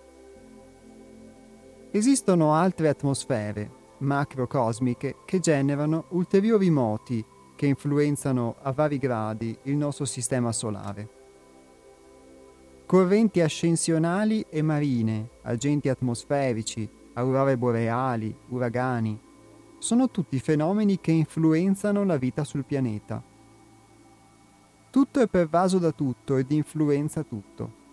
[1.92, 7.22] Esistono altre atmosfere macrocosmiche che generano ulteriori moti
[7.58, 11.10] che influenzano a vari gradi il nostro Sistema Solare.
[12.86, 19.26] Correnti ascensionali e marine, agenti atmosferici, aurore boreali, uragani,
[19.78, 23.22] sono tutti fenomeni che influenzano la vita sul pianeta.
[24.90, 27.86] Tutto è pervaso da tutto ed influenza tutto.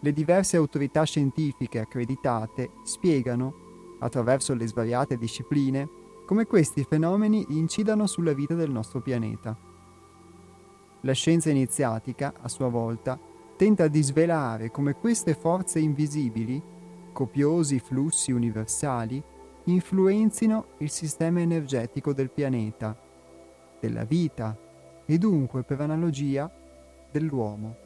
[0.00, 3.64] Le diverse autorità scientifiche accreditate spiegano,
[4.00, 5.88] attraverso le svariate discipline,
[6.26, 9.56] come questi fenomeni incidano sulla vita del nostro pianeta.
[11.00, 13.18] La scienza iniziatica, a sua volta,
[13.56, 16.60] tenta di svelare come queste forze invisibili,
[17.12, 19.22] copiosi flussi universali,
[19.66, 22.96] influenzino il sistema energetico del pianeta,
[23.80, 24.56] della vita
[25.04, 26.50] e dunque per analogia
[27.10, 27.85] dell'uomo.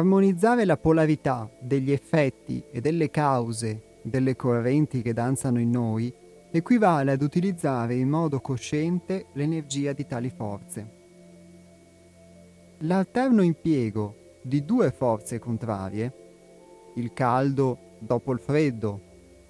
[0.00, 6.10] Armonizzare la polarità degli effetti e delle cause delle correnti che danzano in noi
[6.50, 10.90] equivale ad utilizzare in modo cosciente l'energia di tali forze.
[12.78, 16.12] L'alterno impiego di due forze contrarie,
[16.94, 19.00] il caldo dopo il freddo,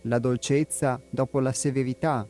[0.02, 2.26] la dolcezza dopo la severità,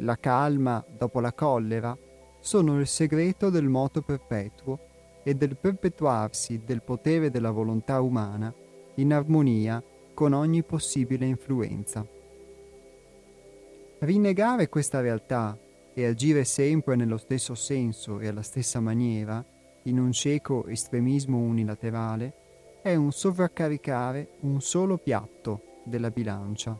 [0.00, 1.96] la calma dopo la collera,
[2.40, 4.92] sono il segreto del moto perpetuo
[5.24, 8.54] e del perpetuarsi del potere della volontà umana
[8.96, 12.06] in armonia con ogni possibile influenza.
[13.98, 15.58] Rinnegare questa realtà
[15.94, 19.44] e agire sempre nello stesso senso e alla stessa maniera,
[19.84, 22.32] in un cieco estremismo unilaterale,
[22.82, 26.78] è un sovraccaricare un solo piatto della bilancia.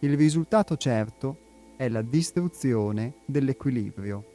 [0.00, 1.38] Il risultato certo
[1.76, 4.33] è la distruzione dell'equilibrio.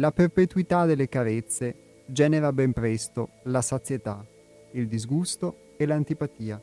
[0.00, 4.26] La perpetuità delle carezze genera ben presto la sazietà,
[4.70, 6.58] il disgusto e l'antipatia.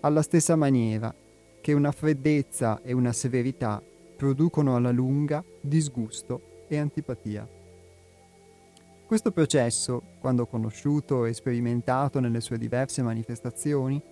[0.00, 1.14] Alla stessa maniera
[1.62, 3.82] che una freddezza e una severità
[4.14, 7.48] producono alla lunga disgusto e antipatia.
[9.06, 14.02] Questo processo, quando conosciuto e sperimentato nelle sue diverse manifestazioni,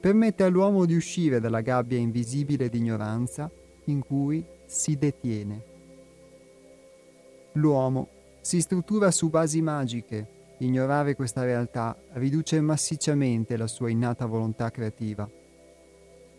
[0.00, 3.50] permette all'uomo di uscire dalla gabbia invisibile di ignoranza
[3.84, 5.75] in cui si detiene.
[7.56, 8.08] L'uomo
[8.42, 15.28] si struttura su basi magiche, ignorare questa realtà riduce massicciamente la sua innata volontà creativa.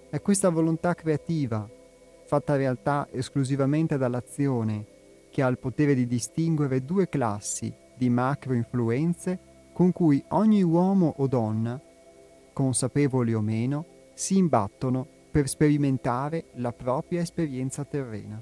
[0.10, 1.68] È questa volontà creativa,
[2.26, 4.86] fatta realtà esclusivamente dall'azione,
[5.32, 9.40] che ha il potere di distinguere due classi di macro influenze
[9.74, 11.82] con cui ogni uomo o donna,
[12.54, 18.40] consapevoli o meno, si imbattono per sperimentare la propria esperienza terrena.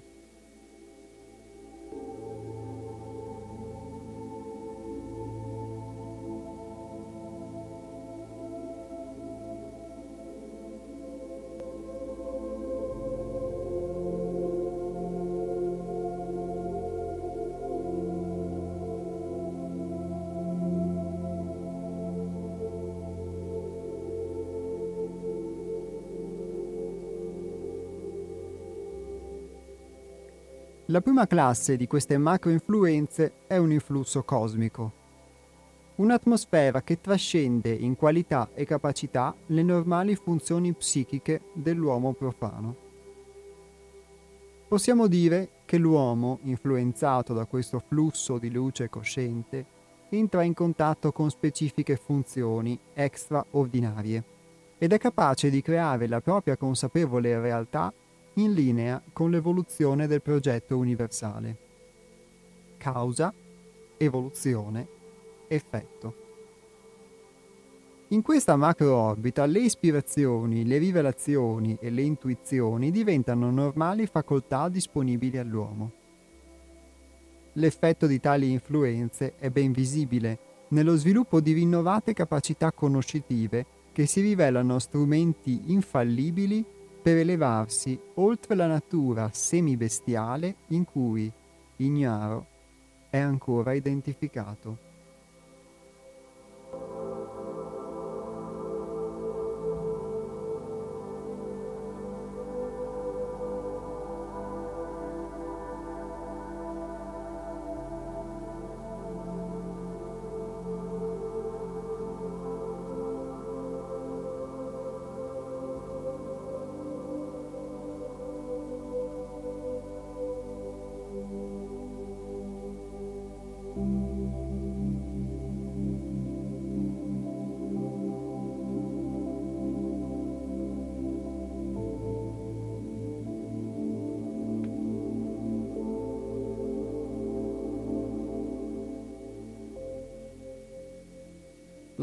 [30.96, 34.94] La prima classe di queste macroinfluenze è un influsso cosmico,
[35.96, 42.76] un'atmosfera che trascende in qualità e capacità le normali funzioni psichiche dell'uomo profano.
[44.70, 49.66] Possiamo dire che l'uomo, influenzato da questo flusso di luce cosciente,
[50.08, 54.24] entra in contatto con specifiche funzioni extraordinarie
[54.78, 57.92] ed è capace di creare la propria consapevole realtà
[58.36, 61.58] in linea con l'evoluzione del progetto universale.
[62.78, 63.34] Causa,
[63.98, 64.88] evoluzione,
[65.48, 66.24] effetto.
[68.10, 75.92] In questa macro-orbita le ispirazioni, le rivelazioni e le intuizioni diventano normali facoltà disponibili all'uomo.
[77.54, 84.20] L'effetto di tali influenze è ben visibile nello sviluppo di rinnovate capacità conoscitive che si
[84.20, 86.64] rivelano strumenti infallibili
[87.06, 91.32] per elevarsi oltre la natura semibestiale in cui,
[91.76, 92.48] ignaro,
[93.12, 94.85] è ancora identificato.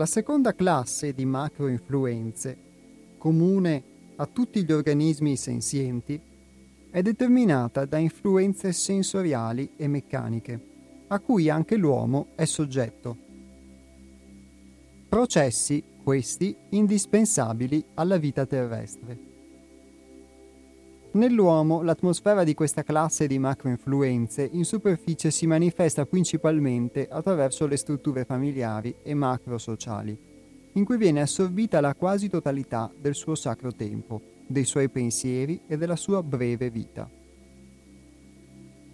[0.03, 2.57] La seconda classe di macroinfluenze,
[3.18, 3.84] comune
[4.16, 6.20] a tutti gli organismi senzienti,
[6.90, 10.61] è determinata da influenze sensoriali e meccaniche,
[11.07, 13.16] a cui anche l'uomo è soggetto.
[15.09, 19.32] Processi, questi, indispensabili alla vita terrestre.
[21.15, 28.25] Nell'uomo l'atmosfera di questa classe di macroinfluenze in superficie si manifesta principalmente attraverso le strutture
[28.25, 30.19] familiari e macrosociali,
[30.73, 35.77] in cui viene assorbita la quasi totalità del suo sacro tempo, dei suoi pensieri e
[35.77, 37.07] della sua breve vita.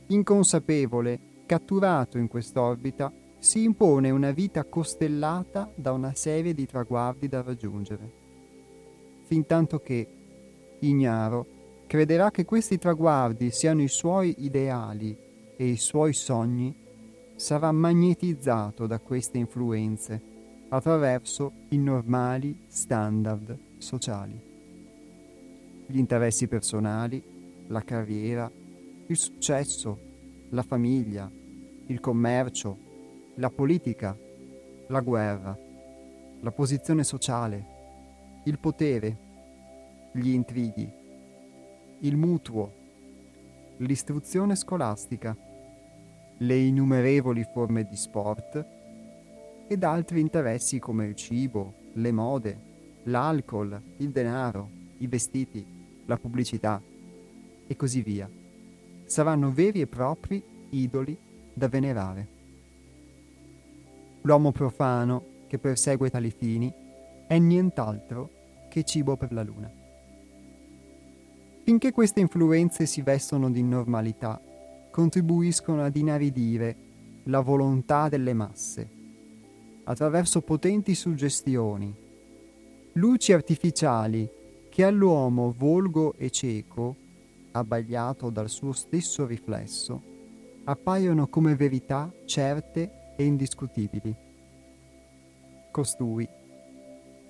[0.08, 7.42] Inconsapevole, catturato in quest'orbita, si impone una vita costellata da una serie di traguardi da
[7.42, 8.10] raggiungere,
[9.22, 10.08] fintanto che,
[10.80, 11.57] ignaro,
[11.88, 15.16] crederà che questi traguardi siano i suoi ideali
[15.56, 16.72] e i suoi sogni,
[17.34, 20.20] sarà magnetizzato da queste influenze
[20.68, 24.38] attraverso i normali standard sociali.
[25.86, 27.22] Gli interessi personali,
[27.68, 28.50] la carriera,
[29.06, 29.98] il successo,
[30.50, 31.30] la famiglia,
[31.86, 32.76] il commercio,
[33.36, 34.14] la politica,
[34.88, 35.56] la guerra,
[36.40, 37.64] la posizione sociale,
[38.44, 39.16] il potere,
[40.12, 41.06] gli intrighi,
[42.00, 42.72] il mutuo,
[43.78, 45.36] l'istruzione scolastica,
[46.38, 48.66] le innumerevoli forme di sport
[49.66, 52.60] ed altri interessi come il cibo, le mode,
[53.04, 55.64] l'alcol, il denaro, i vestiti,
[56.06, 56.80] la pubblicità
[57.66, 58.30] e così via.
[59.04, 61.18] Saranno veri e propri idoli
[61.52, 62.28] da venerare.
[64.22, 66.72] L'uomo profano che persegue tali fini
[67.26, 68.30] è nient'altro
[68.68, 69.77] che cibo per la luna.
[71.68, 74.40] Finché queste influenze si vestono di normalità,
[74.90, 76.76] contribuiscono ad inaridire
[77.24, 78.88] la volontà delle masse,
[79.84, 81.94] attraverso potenti suggestioni,
[82.92, 84.26] luci artificiali
[84.70, 86.96] che all'uomo volgo e cieco,
[87.50, 90.02] abbagliato dal suo stesso riflesso,
[90.64, 94.14] appaiono come verità certe e indiscutibili.
[95.70, 96.26] Costui,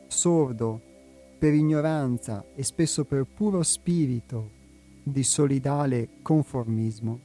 [0.07, 0.88] sordo
[1.39, 4.51] per ignoranza e spesso per puro spirito
[5.03, 7.21] di solidale conformismo,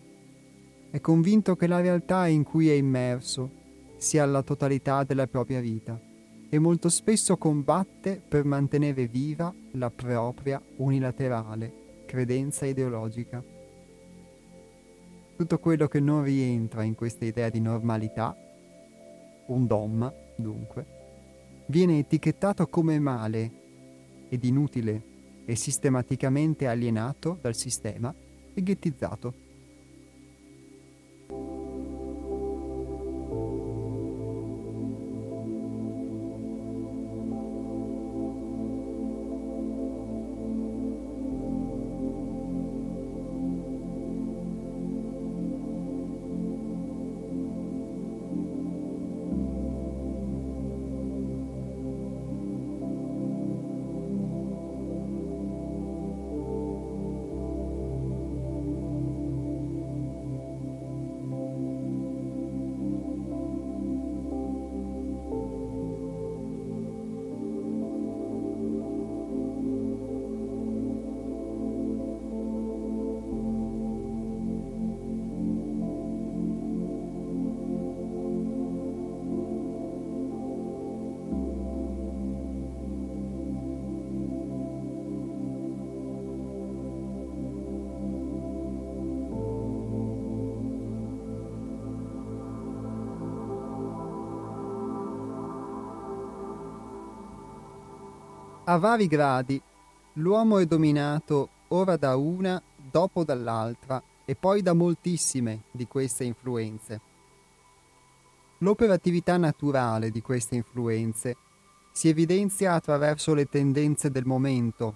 [0.91, 3.49] è convinto che la realtà in cui è immerso
[3.97, 5.99] sia la totalità della propria vita
[6.49, 13.43] e molto spesso combatte per mantenere viva la propria unilaterale credenza ideologica.
[15.36, 18.38] Tutto quello che non rientra in questa idea di normalità,
[19.47, 20.86] un dogma dunque,
[21.66, 23.61] viene etichettato come male
[24.34, 25.01] ed inutile
[25.45, 28.11] e sistematicamente alienato dal sistema
[28.51, 29.34] e ghettizzato.
[98.74, 99.61] A vari gradi,
[100.13, 106.99] l'uomo è dominato ora da una, dopo dall'altra e poi da moltissime di queste influenze.
[108.57, 111.38] L'operatività naturale di queste influenze
[111.91, 114.95] si evidenzia attraverso le tendenze del momento,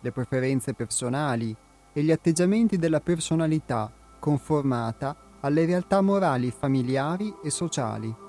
[0.00, 1.54] le preferenze personali
[1.92, 8.21] e gli atteggiamenti della personalità conformata alle realtà morali familiari e sociali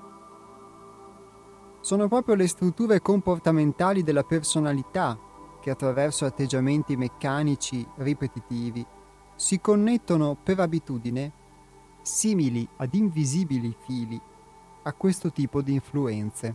[1.84, 5.18] sono proprio le strutture comportamentali della personalità
[5.60, 8.82] che attraverso atteggiamenti meccanici ripetitivi
[9.34, 11.30] si connettono per abitudine,
[12.00, 14.18] simili ad invisibili fili,
[14.84, 16.54] a questo tipo di influenze.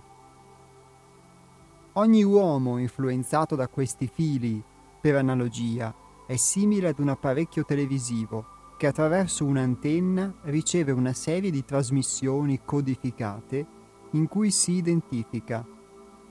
[1.93, 4.63] Ogni uomo influenzato da questi fili,
[4.99, 5.93] per analogia,
[6.25, 13.77] è simile ad un apparecchio televisivo che attraverso un'antenna riceve una serie di trasmissioni codificate
[14.11, 15.65] in cui si identifica,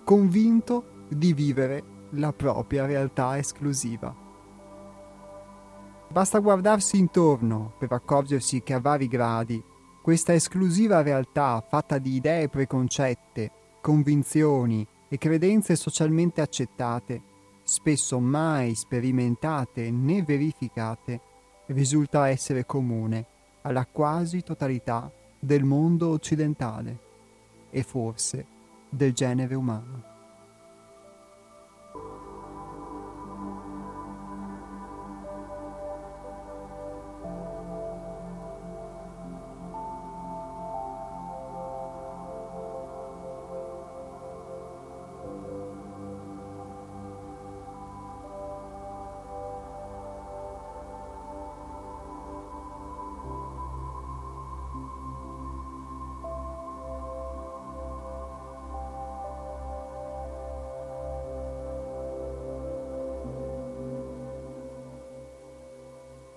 [0.05, 4.15] convinto di vivere la propria realtà esclusiva.
[6.11, 9.63] Basta guardarsi intorno per accorgersi che a vari gradi
[10.03, 13.51] questa esclusiva realtà fatta di idee preconcette,
[13.83, 17.21] convinzioni e credenze socialmente accettate,
[17.63, 21.21] spesso mai sperimentate né verificate,
[21.67, 23.27] risulta essere comune
[23.63, 27.07] alla quasi totalità del mondo occidentale
[27.71, 28.47] e forse
[28.89, 30.18] del genere umano.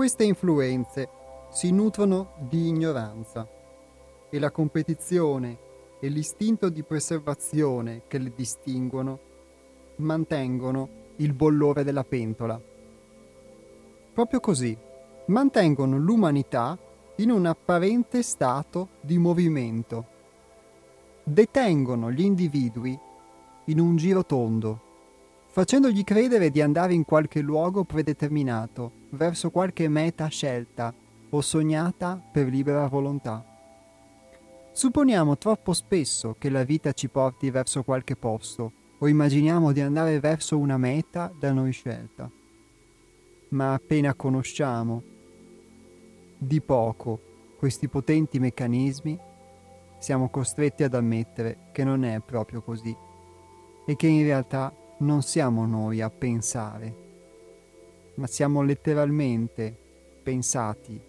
[0.01, 1.09] Queste influenze
[1.51, 3.47] si nutrono di ignoranza
[4.31, 5.55] e la competizione
[5.99, 9.19] e l'istinto di preservazione che le distinguono
[9.97, 12.59] mantengono il bollore della pentola.
[14.11, 14.75] Proprio così,
[15.25, 16.75] mantengono l'umanità
[17.17, 20.05] in un apparente stato di movimento.
[21.21, 22.97] Detengono gli individui
[23.65, 24.79] in un giro tondo,
[25.45, 30.93] facendogli credere di andare in qualche luogo predeterminato, verso qualche meta scelta
[31.29, 33.45] o sognata per libera volontà.
[34.73, 40.19] Supponiamo troppo spesso che la vita ci porti verso qualche posto o immaginiamo di andare
[40.19, 42.29] verso una meta da noi scelta.
[43.49, 45.03] Ma appena conosciamo
[46.37, 47.19] di poco
[47.57, 49.19] questi potenti meccanismi,
[49.99, 52.95] siamo costretti ad ammettere che non è proprio così
[53.85, 57.10] e che in realtà non siamo noi a pensare,
[58.21, 59.75] ma siamo letteralmente
[60.21, 61.01] pensati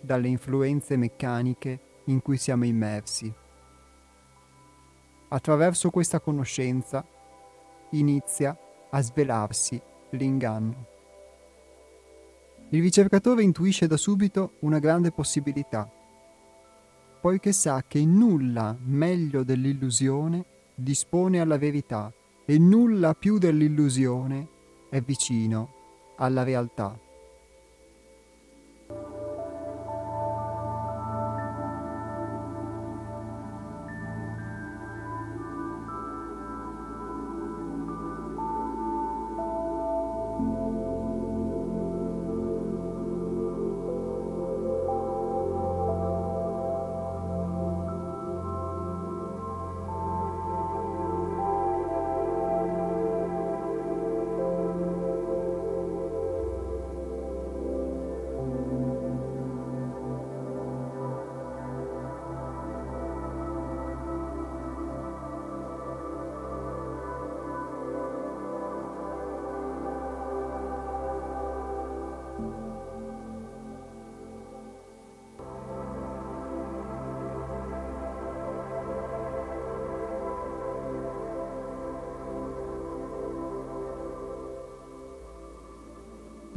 [0.00, 3.30] dalle influenze meccaniche in cui siamo immersi.
[5.30, 7.04] Attraverso questa conoscenza
[7.90, 8.56] inizia
[8.88, 10.86] a svelarsi l'inganno.
[12.68, 15.90] Il ricercatore intuisce da subito una grande possibilità,
[17.20, 20.44] poiché sa che nulla meglio dell'illusione
[20.76, 22.12] dispone alla verità
[22.44, 24.48] e nulla più dell'illusione
[24.88, 25.77] è vicino
[26.18, 27.07] alla realtà.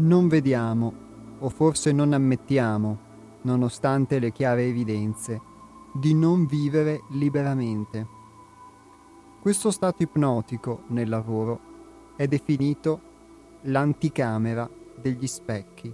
[0.02, 0.93] Non vediamo,
[1.39, 3.10] o forse non ammettiamo,
[3.43, 5.39] nonostante le chiare evidenze,
[5.93, 8.20] di non vivere liberamente.
[9.39, 11.60] Questo stato ipnotico nel lavoro
[12.16, 13.10] è definito
[13.62, 15.93] l'anticamera degli specchi.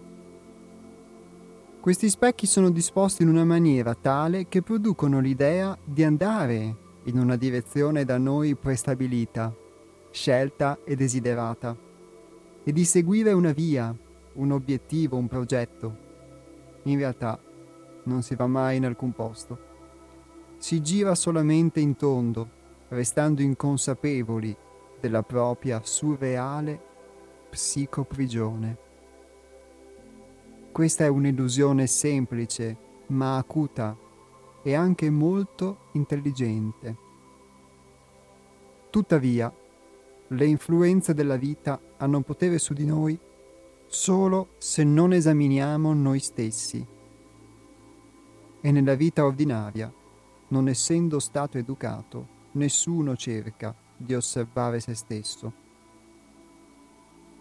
[1.80, 7.38] Questi specchi sono disposti in una maniera tale che producono l'idea di andare in una
[7.38, 9.54] direzione da noi prestabilita,
[10.12, 11.87] scelta e desiderata
[12.68, 13.96] e di seguire una via,
[14.34, 15.98] un obiettivo, un progetto.
[16.84, 17.40] In realtà
[18.04, 19.58] non si va mai in alcun posto.
[20.58, 22.50] Si gira solamente in tondo,
[22.90, 24.54] restando inconsapevoli
[25.00, 26.78] della propria surreale
[27.50, 28.78] psicoprigione.
[30.70, 32.76] Questa è un'illusione semplice,
[33.08, 33.96] ma acuta
[34.62, 36.98] e anche molto intelligente.
[38.90, 39.54] Tuttavia,
[40.30, 43.18] le influenze della vita hanno potere su di noi
[43.86, 46.86] solo se non esaminiamo noi stessi.
[48.60, 49.92] E nella vita ordinaria,
[50.50, 55.66] non essendo stato educato, nessuno cerca di osservare se stesso.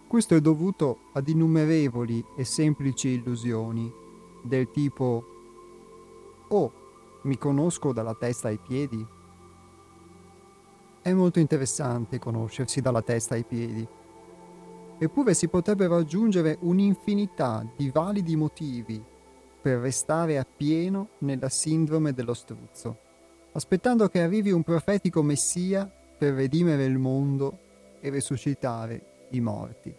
[0.07, 3.91] Questo è dovuto ad innumerevoli e semplici illusioni
[4.41, 5.25] del tipo
[6.49, 6.71] Oh,
[7.23, 9.05] mi conosco dalla testa ai piedi?
[11.07, 13.87] È molto interessante conoscersi dalla testa ai piedi.
[14.99, 19.01] Eppure si potrebbero aggiungere un'infinità di validi motivi
[19.61, 22.97] per restare appieno nella sindrome dello struzzo,
[23.53, 27.57] aspettando che arrivi un profetico messia per redimere il mondo
[28.01, 29.95] e resuscitare i morti.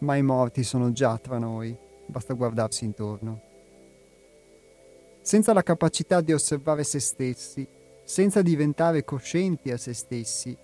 [0.00, 3.40] Ma i morti sono già tra noi, basta guardarsi intorno.
[5.22, 7.66] Senza la capacità di osservare se stessi,
[8.06, 10.56] senza diventare coscienti a se stessi,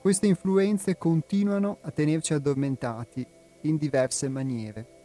[0.00, 3.24] queste influenze continuano a tenerci addormentati
[3.62, 4.98] in diverse maniere.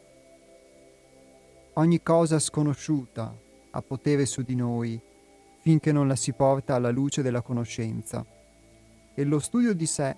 [1.73, 3.37] Ogni cosa sconosciuta
[3.69, 4.99] ha potere su di noi
[5.59, 8.25] finché non la si porta alla luce della conoscenza
[9.13, 10.17] e lo studio di sé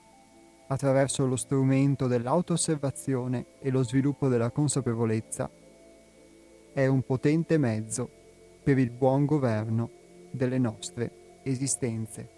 [0.68, 5.49] attraverso lo strumento dell'auto-osservazione e lo sviluppo della consapevolezza
[6.72, 8.09] è un potente mezzo
[8.63, 9.89] per il buon governo
[10.32, 12.36] delle nostre esistenze.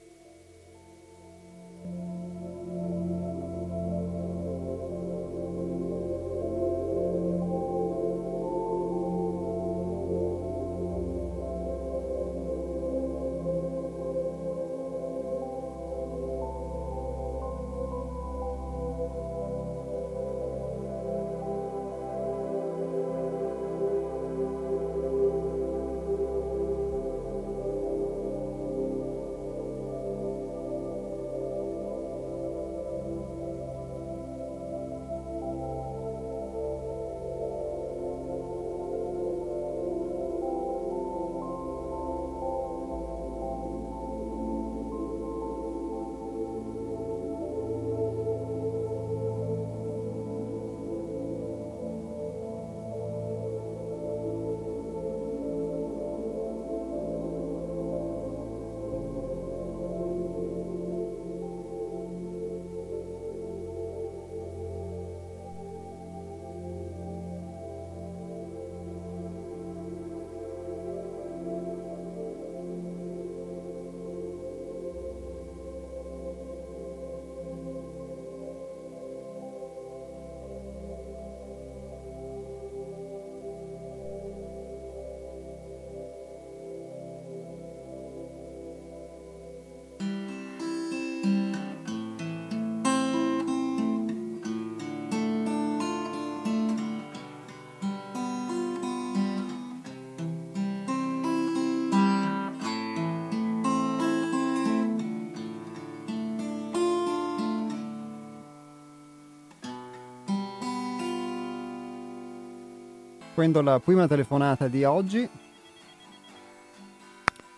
[113.39, 115.25] Prendo la prima telefonata di oggi.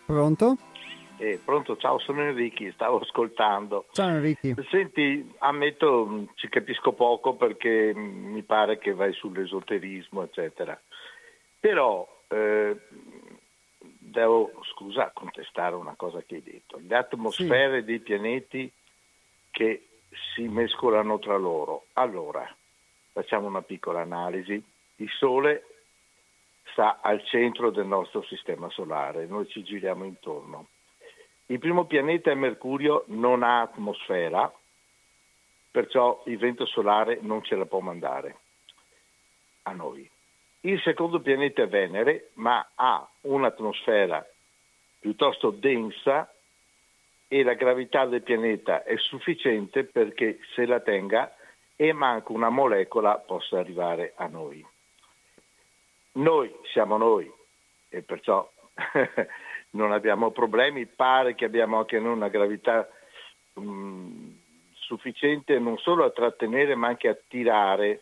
[0.06, 0.56] Pronto?
[1.18, 3.88] Eh, pronto, ciao, sono Enrico, stavo ascoltando.
[3.92, 4.62] Ciao Enrico.
[4.70, 10.80] Senti, ammetto, ci capisco poco perché mi pare che vai sull'esoterismo, eccetera.
[11.60, 12.78] Però eh,
[13.80, 16.80] devo, scusa, contestare una cosa che hai detto.
[16.80, 17.86] Le atmosfere sì.
[17.86, 18.72] dei pianeti
[19.50, 19.88] che
[20.36, 21.86] si mescolano tra loro.
[21.94, 22.48] Allora,
[23.14, 24.64] facciamo una piccola analisi.
[25.02, 25.64] Il Sole
[26.72, 30.68] sta al centro del nostro sistema solare, noi ci giriamo intorno.
[31.48, 34.54] Il primo pianeta è Mercurio, non ha atmosfera,
[35.72, 38.38] perciò il vento solare non ce la può mandare
[39.64, 40.08] a noi.
[40.62, 44.24] Il secondo pianeta è Venere, ma ha un'atmosfera
[45.00, 46.32] piuttosto densa
[47.28, 51.36] e la gravità del pianeta è sufficiente perché se la tenga
[51.76, 54.64] e manca una molecola possa arrivare a noi.
[56.14, 57.32] Noi siamo noi
[57.90, 58.50] e perciò
[59.72, 62.88] non abbiamo problemi, pare che abbiamo anche noi una gravità
[63.54, 64.30] mh,
[64.74, 68.02] sufficiente non solo a trattenere ma anche a tirare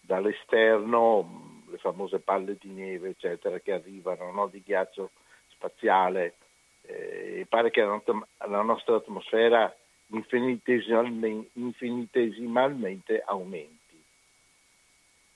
[0.00, 4.46] dall'esterno le famose palle di neve, eccetera, che arrivano no?
[4.46, 5.10] di ghiaccio
[5.48, 6.34] spaziale.
[6.82, 8.00] Eh, pare che la,
[8.46, 9.74] la nostra atmosfera
[10.08, 13.73] infinitesimalmente, infinitesimalmente aumenti.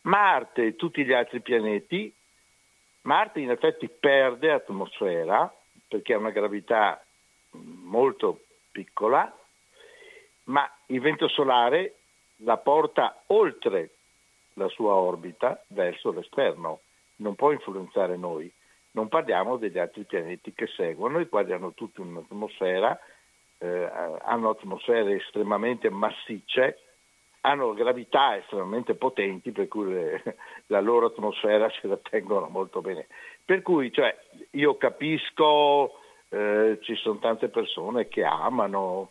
[0.03, 2.13] Marte e tutti gli altri pianeti,
[3.03, 5.53] Marte in effetti perde atmosfera
[5.89, 7.03] perché ha una gravità
[7.53, 8.41] molto
[8.71, 9.35] piccola,
[10.45, 11.95] ma il vento solare
[12.43, 13.91] la porta oltre
[14.55, 16.81] la sua orbita verso l'esterno,
[17.17, 18.53] non può influenzare noi.
[18.91, 22.99] Non parliamo degli altri pianeti che seguono, i quali hanno tutti un'atmosfera,
[23.59, 23.91] eh,
[24.23, 26.81] hanno atmosfere estremamente massicce,
[27.43, 30.23] hanno gravità estremamente potenti, per cui le,
[30.67, 33.07] la loro atmosfera se la tengono molto bene.
[33.45, 34.17] Per cui cioè,
[34.51, 39.11] io capisco, eh, ci sono tante persone che amano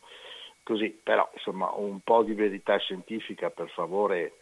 [0.64, 4.34] così, però insomma un po' di verità scientifica per favore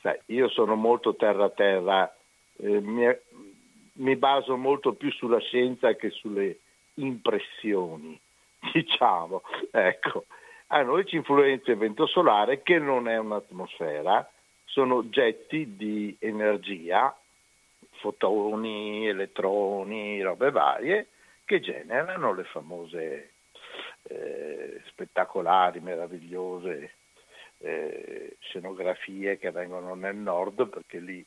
[0.00, 2.10] Sai, io sono molto terra-terra,
[2.56, 3.06] eh, mi,
[3.94, 6.58] mi, baso molto più sulla scienza che sulle
[6.94, 8.18] impressioni,
[8.72, 9.42] diciamo.
[9.70, 10.24] Ecco.
[11.04, 14.30] Ci influenza il vento solare che non è un'atmosfera,
[14.66, 17.12] sono oggetti di energia,
[17.98, 21.08] fotoni, elettroni, robe varie,
[21.44, 23.30] che generano le famose
[24.02, 26.92] eh, spettacolari, meravigliose
[27.58, 31.24] eh, scenografie che vengono nel nord perché lì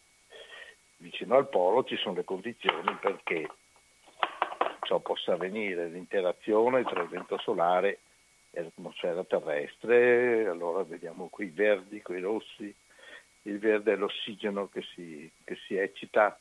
[0.98, 3.50] vicino al polo ci sono le condizioni perché
[4.84, 8.00] ciò possa avvenire, l'interazione tra il vento solare e
[8.62, 12.74] l'atmosfera terrestre, allora vediamo qui i verdi, quei rossi,
[13.44, 16.38] il verde è l'ossigeno che si, che si eccita.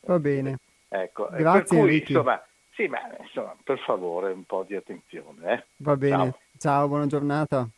[0.00, 0.58] Va bene.
[0.88, 5.52] Ecco, Grazie cui, insomma, sì, ma insomma, per favore un po' di attenzione.
[5.52, 5.64] Eh?
[5.76, 6.16] Va bene.
[6.16, 6.38] Ciao.
[6.58, 7.68] Ciao, buona giornata.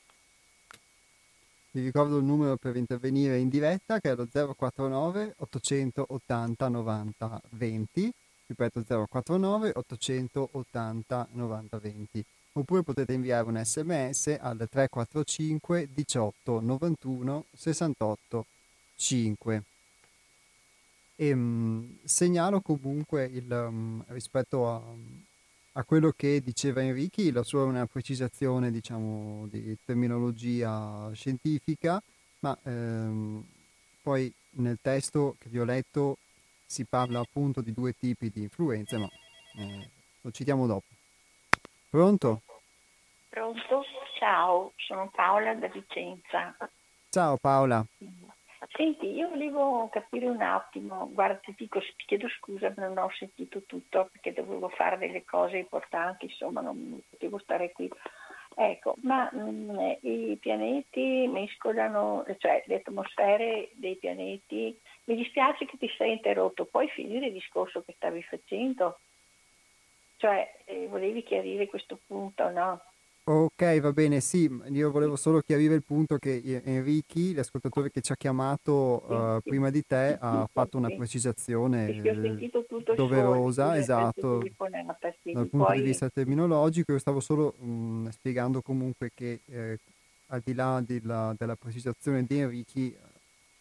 [1.75, 8.13] Vi ricordo il numero per intervenire in diretta che è lo 049 880 90 20,
[8.47, 18.47] ripeto 049 880 90 20, oppure potete inviare un sms al 345 18 91 68
[18.97, 19.63] 5.
[21.17, 24.83] E, mh, segnalo comunque il, mh, rispetto a,
[25.73, 32.03] a quello che diceva Enrichi, la sua è una precisazione diciamo, di terminologia scientifica,
[32.41, 33.45] ma ehm,
[34.03, 36.19] poi nel testo che vi ho letto
[36.67, 39.09] si parla appunto di due tipi di influenze, ma
[39.57, 39.89] eh,
[40.21, 40.92] lo citiamo dopo.
[41.93, 42.41] Pronto?
[43.29, 43.85] Pronto?
[44.19, 46.57] Ciao, sono Paola da Vicenza.
[47.11, 47.85] Ciao Paola.
[48.75, 53.11] Senti, io volevo capire un attimo, guarda ti dico, ti chiedo scusa ma non ho
[53.11, 57.91] sentito tutto perché dovevo fare delle cose importanti, insomma non potevo stare qui.
[58.55, 64.75] Ecco, ma mh, mm, i pianeti mescolano, cioè le atmosfere dei pianeti,
[65.05, 68.97] mi dispiace che ti sei interrotto, puoi finire il discorso che stavi facendo?
[70.23, 72.81] Cioè, eh, volevi chiarire questo punto, no?
[73.25, 78.13] Ok, va bene, sì, io volevo solo chiarire il punto che Enrichi, l'ascoltatore che ci
[78.13, 82.01] ha chiamato uh, prima di te, ha fatto una precisazione
[82.95, 84.45] doverosa, esatto,
[85.23, 86.93] dal punto di vista terminologico.
[86.93, 89.77] Io stavo solo mh, mm, spiegando comunque che eh,
[90.27, 92.97] al di là della, della precisazione di Enrichi,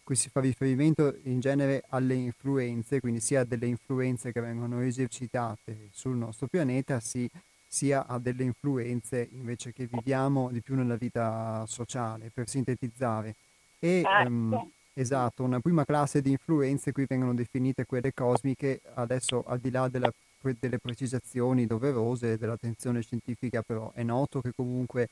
[0.03, 5.89] qui si fa riferimento in genere alle influenze, quindi sia delle influenze che vengono esercitate
[5.91, 7.29] sul nostro pianeta, sì,
[7.67, 13.35] sia a delle influenze invece che viviamo di più nella vita sociale, per sintetizzare.
[13.79, 19.59] E, um, esatto, una prima classe di influenze, qui vengono definite quelle cosmiche, adesso al
[19.59, 20.11] di là della,
[20.59, 25.09] delle precisazioni doverose dell'attenzione scientifica, però è noto che comunque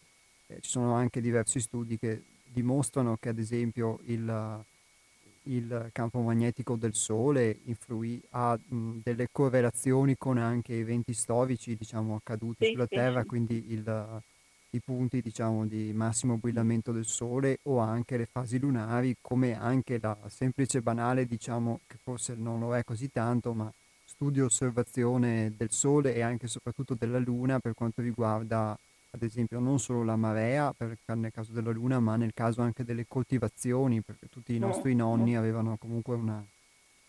[0.48, 4.64] eh, ci sono anche diversi studi che dimostrano che ad esempio il,
[5.52, 12.16] il campo magnetico del Sole influì, ha mh, delle correlazioni con anche eventi storici diciamo,
[12.16, 14.22] accaduti Sì, sulla sì, Terra, quindi il,
[14.72, 20.00] i punti diciamo, di massimo brillamento del Sole o anche le fasi lunari, come anche
[20.00, 23.72] la semplice banale, diciamo che forse non lo è così tanto, ma
[24.04, 28.76] studio e osservazione del Sole e anche e soprattutto della Luna per quanto riguarda
[29.12, 32.84] ad esempio non solo la marea per, nel caso della Luna, ma nel caso anche
[32.84, 34.98] delle coltivazioni, perché tutti i Mm, nostri mm.
[34.98, 36.44] nonni avevano comunque una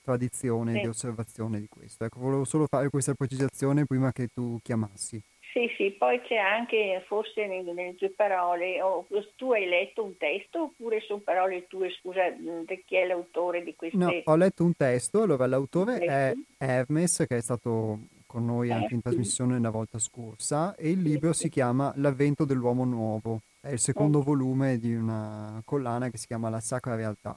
[0.03, 0.87] tradizione di Sì.
[0.87, 2.05] osservazione di questo.
[2.05, 5.21] Ecco, volevo solo fare questa precisazione prima che tu chiamassi.
[5.53, 9.05] Sì, sì, poi c'è anche, forse nelle, tue parole, o
[9.37, 13.65] tu hai letto un testo oppure sono parole tue, scusa, mh, di chi è l'autore
[13.65, 13.97] di queste...
[13.97, 16.33] No, ho letto un testo, allora l'autore è?
[16.57, 17.99] Hermes, che è stato
[18.31, 19.09] con noi anche in Eh, sì.
[19.09, 23.41] trasmissione la volta scorsa, e il libro si chiama L'avvento dell'uomo nuovo.
[23.61, 24.23] È il secondo Mm.
[24.23, 27.37] volume di una collana che si chiama La Sacra Realtà.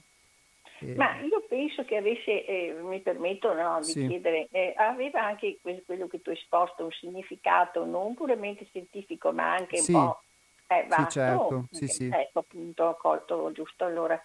[0.81, 4.05] E- Ma io penso che avesse, eh, mi permetto no, di Sì.
[4.07, 9.31] chiedere, eh, aveva anche que- quello che tu hai esposto un significato non puramente scientifico
[9.33, 9.93] ma anche Sì.
[9.93, 10.21] un po'
[10.67, 11.09] eh, Sì, vasto?
[11.09, 12.07] certo, sì, sì.
[12.11, 14.19] Ecco appunto, ho colto giusto allora.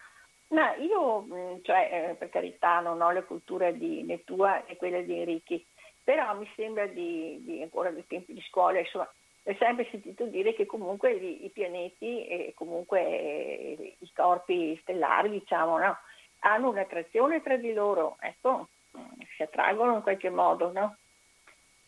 [0.48, 4.76] Ma io, mh, cioè, eh, per carità, non ho la cultura di, né tua né
[4.76, 5.66] quella di Enrichi,
[6.08, 10.54] però mi sembra di, di ancora dei tempi di scuola, insomma, ho sempre sentito dire
[10.54, 15.98] che comunque i, i pianeti e comunque eh, i corpi stellari, diciamo, no?
[16.38, 20.96] hanno un'attrazione tra di loro, ecco, mm, si attraggono in qualche modo, no?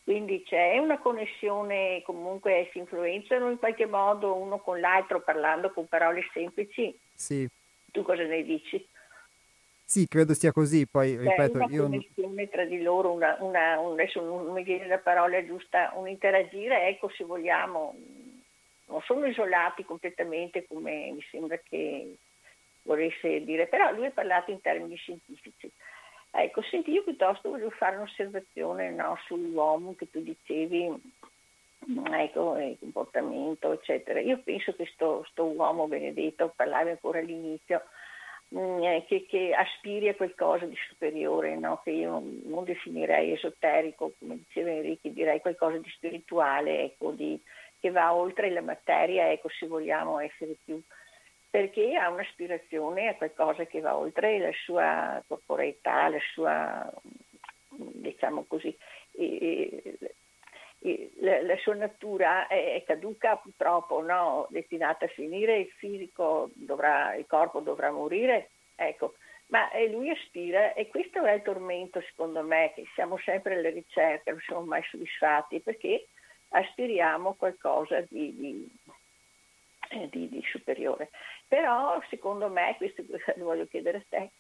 [0.05, 5.89] Quindi c'è una connessione, comunque si influenzano in qualche modo uno con l'altro parlando con
[5.89, 6.95] parole semplici.
[7.15, 7.49] Sì,
[7.91, 8.87] Tu cosa ne dici?
[9.91, 10.87] Sì, credo sia così.
[10.87, 11.83] Poi, C'è ripeto, una io...
[11.83, 16.07] connessione tra di loro, una, una, un- adesso non mi viene la parola giusta, un
[16.07, 17.97] interagire, ecco se vogliamo,
[18.87, 22.15] non sono isolati completamente come mi sembra che
[22.83, 25.69] volesse dire, però lui ha parlato in termini scientifici.
[26.31, 30.89] Ecco, senti, io piuttosto voglio fare un'osservazione no, sull'uomo che tu dicevi,
[31.91, 34.21] mm, ecco, il comportamento, eccetera.
[34.21, 38.00] Io penso che sto, sto uomo benedetto, parlavi ancora all'inizio, eh,
[39.07, 41.81] che, che aspiri a qualcosa di superiore, no?
[41.85, 47.41] che io non, definirei esoterico, come diceva Enrico, direi qualcosa di spirituale, ecco, di,
[47.79, 50.83] che va oltre la materia, ecco, se vogliamo essere più
[51.51, 56.89] perché ha un'aspirazione a qualcosa che va oltre la sua corporeità, la sua,
[57.69, 58.75] diciamo così,
[59.19, 60.15] eh, eh,
[61.21, 64.47] la, la sua natura è, è caduca purtroppo, no?
[64.51, 69.15] destinata a finire, il fisico dovrà, il corpo dovrà morire, ecco.
[69.49, 73.71] Ma eh, lui aspira, e questo è il tormento secondo me, che siamo sempre alla
[73.71, 76.07] ricerca, non siamo mai soddisfatti, perché
[76.51, 78.69] aspiriamo qualcosa di, di,
[79.91, 81.11] eh, di, di superiore.
[81.49, 83.03] Però secondo me, questo
[83.37, 84.31] lo voglio chiedere a te,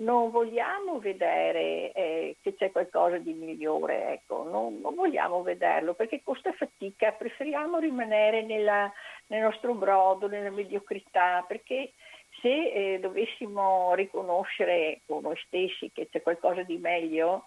[0.00, 6.22] non vogliamo vedere eh, che c'è qualcosa di migliore, ecco, non, non, vogliamo vederlo perché
[6.22, 8.90] costa fatica, preferiamo rimanere nella,
[9.26, 11.92] nel nostro brodo, nella mediocrità, perché
[12.40, 17.44] se eh, dovessimo riconoscere con noi stessi che c'è qualcosa di meglio,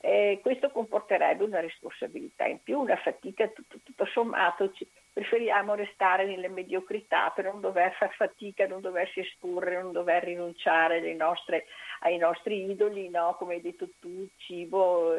[0.00, 4.72] eh, questo comporterebbe una responsabilità in più, una fatica tutto, tutto sommato.
[4.72, 10.24] Ci, preferiamo restare nelle mediocrità per non dover far fatica, non doversi esporre, non dover
[10.24, 11.66] rinunciare nostre,
[12.00, 13.36] ai nostri idoli, no?
[13.38, 15.16] come hai detto tu, il cibo,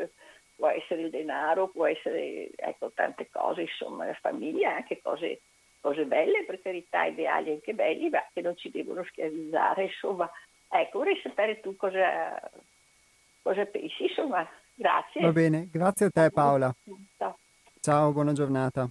[0.55, 5.41] può essere il denaro, può essere ecco, tante cose, insomma, la famiglia, anche cose,
[5.79, 9.83] cose belle, per carità, ideali anche belli, ma che non ci devono schiavizzare.
[9.83, 10.29] Insomma,
[10.69, 12.39] ecco, vorrei sapere tu cosa,
[13.43, 15.21] cosa pensi, insomma, grazie.
[15.21, 16.73] Va bene, grazie a te Paola.
[17.79, 18.89] Ciao, buona giornata.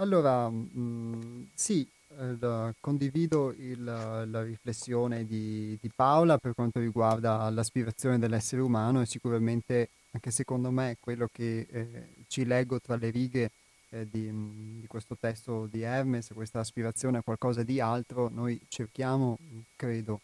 [0.00, 1.86] Allora, mh, sì,
[2.18, 9.06] eh, condivido il, la riflessione di, di, Paola per quanto riguarda l'aspirazione dell'essere umano e
[9.06, 13.50] sicuramente anche secondo me quello che eh, ci leggo tra le righe
[13.90, 19.36] eh, di, di, questo testo di Hermes, questa aspirazione a qualcosa di altro, noi cerchiamo,
[19.76, 20.20] credo,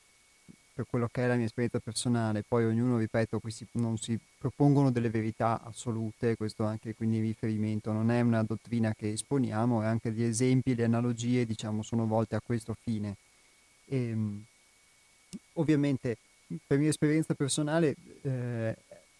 [0.76, 4.90] per quello che è la mia esperienza personale, poi ognuno, ripeto, qui non si propongono
[4.90, 10.12] delle verità assolute, questo anche quindi riferimento, non è una dottrina che esponiamo, e anche
[10.12, 13.16] gli esempi, le analogie, diciamo, sono volte a questo fine.
[13.86, 14.14] E,
[15.54, 16.18] ovviamente,
[16.66, 18.76] per mia esperienza personale, eh,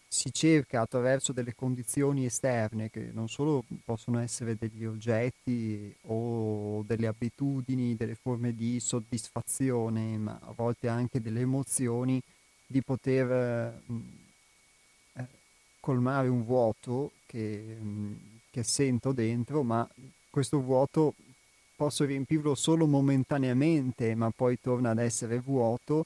[0.09, 7.07] si cerca attraverso delle condizioni esterne che non solo possono essere degli oggetti o delle
[7.07, 12.21] abitudini, delle forme di soddisfazione, ma a volte anche delle emozioni,
[12.65, 13.81] di poter
[15.13, 15.27] eh,
[15.79, 17.77] colmare un vuoto che,
[18.49, 19.87] che sento dentro, ma
[20.29, 21.15] questo vuoto
[21.75, 26.05] posso riempirlo solo momentaneamente, ma poi torna ad essere vuoto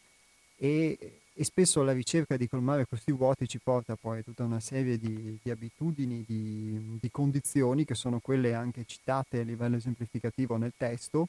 [0.58, 4.59] e e spesso la ricerca di colmare questi vuoti ci porta poi a tutta una
[4.59, 10.57] serie di, di abitudini, di, di, condizioni che sono quelle anche citate a livello esemplificativo
[10.57, 11.27] nel testo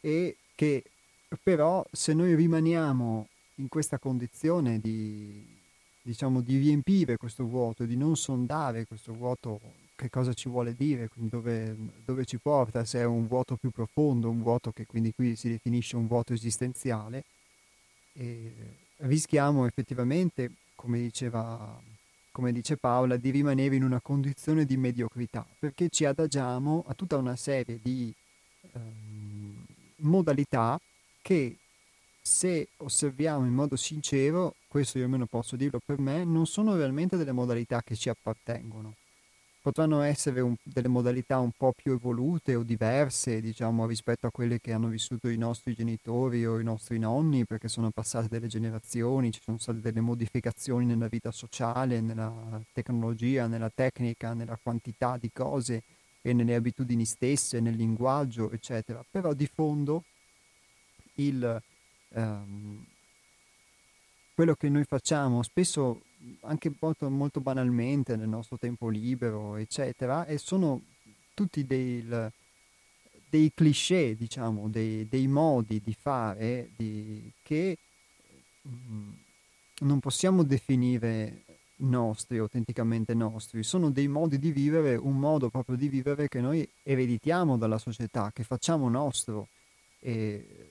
[0.00, 0.84] e che
[1.42, 5.44] però se noi rimaniamo in questa condizione di,
[6.02, 9.60] diciamo, di riempire questo vuoto, di non sondare questo vuoto
[9.94, 14.30] che cosa ci vuole dire, dove, dove ci porta, se è un vuoto più profondo,
[14.30, 17.24] un vuoto che quindi qui si definisce un vuoto esistenziale,
[18.14, 18.52] e
[19.00, 21.80] rischiamo effettivamente, come diceva
[22.32, 27.16] come dice Paola, di rimanere in una condizione di mediocrità, perché ci adagiamo a tutta
[27.16, 28.14] una serie di
[28.72, 29.64] ehm,
[29.96, 30.80] modalità
[31.20, 31.56] che
[32.22, 37.16] se osserviamo in modo sincero, questo io almeno posso dirlo per me, non sono realmente
[37.16, 38.94] delle modalità che ci appartengono
[39.62, 44.60] potranno essere un, delle modalità un po' più evolute o diverse, diciamo, rispetto a quelle
[44.60, 49.32] che hanno vissuto i nostri genitori o i nostri nonni, perché sono passate delle generazioni,
[49.32, 55.30] ci sono state delle modificazioni nella vita sociale, nella tecnologia, nella tecnica, nella quantità di
[55.32, 55.82] cose
[56.22, 59.04] e nelle abitudini stesse, nel linguaggio, eccetera.
[59.10, 60.04] Però di fondo
[61.14, 61.62] il,
[62.08, 62.86] um,
[64.34, 66.00] quello che noi facciamo spesso
[66.42, 70.82] anche molto, molto banalmente nel nostro tempo libero, eccetera, e sono
[71.34, 72.06] tutti dei,
[73.28, 77.78] dei cliché, diciamo, dei, dei, modi di fare di, che
[78.68, 79.10] mm,
[79.80, 81.44] non possiamo definire
[81.76, 86.68] nostri, autenticamente nostri, sono dei modi di vivere, un modo proprio di vivere che noi
[86.82, 89.48] ereditiamo dalla società, che facciamo nostro.
[90.02, 90.69] E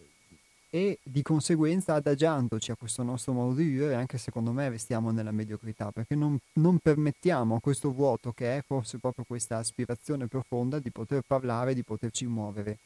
[0.70, 5.32] e di conseguenza adagiandoci a questo nostro modo di vivere anche secondo me restiamo nella
[5.32, 10.78] mediocrità perché non, non, permettiamo a questo vuoto che è forse proprio questa aspirazione profonda
[10.80, 12.78] di poter parlare, di poterci muovere.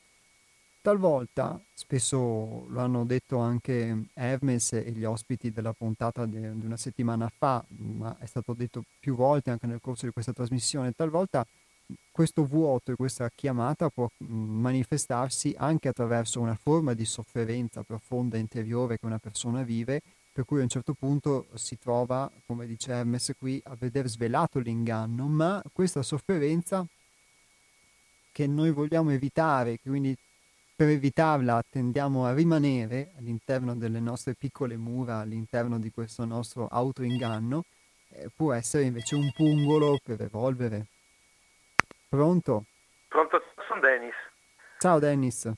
[0.82, 7.32] Talvolta, spesso lo hanno detto anche Hermes e gli ospiti della puntata di, una settimana
[7.34, 11.46] fa, ma è stato detto più volte anche nel corso di questa trasmissione, talvolta
[12.12, 18.38] questo vuoto e questa chiamata può mm, manifestarsi anche attraverso una forma di sofferenza profonda
[18.38, 22.92] interiore che una persona vive, per cui a un certo punto si trova, come dice
[22.92, 26.86] Hermes qui, a veder svelato l'inganno, ma questa sofferenza
[28.32, 30.16] che noi vogliamo evitare, quindi
[30.76, 37.64] per evitarla tendiamo a rimanere all'interno delle nostre piccole mura, all'interno di questo nostro autoinganno,
[38.10, 40.88] eh, può essere invece un pungolo per evolvere.
[42.14, 42.66] Pronto?
[43.08, 44.14] Pronto, sono Dennis.
[44.78, 45.52] Ciao Dennis.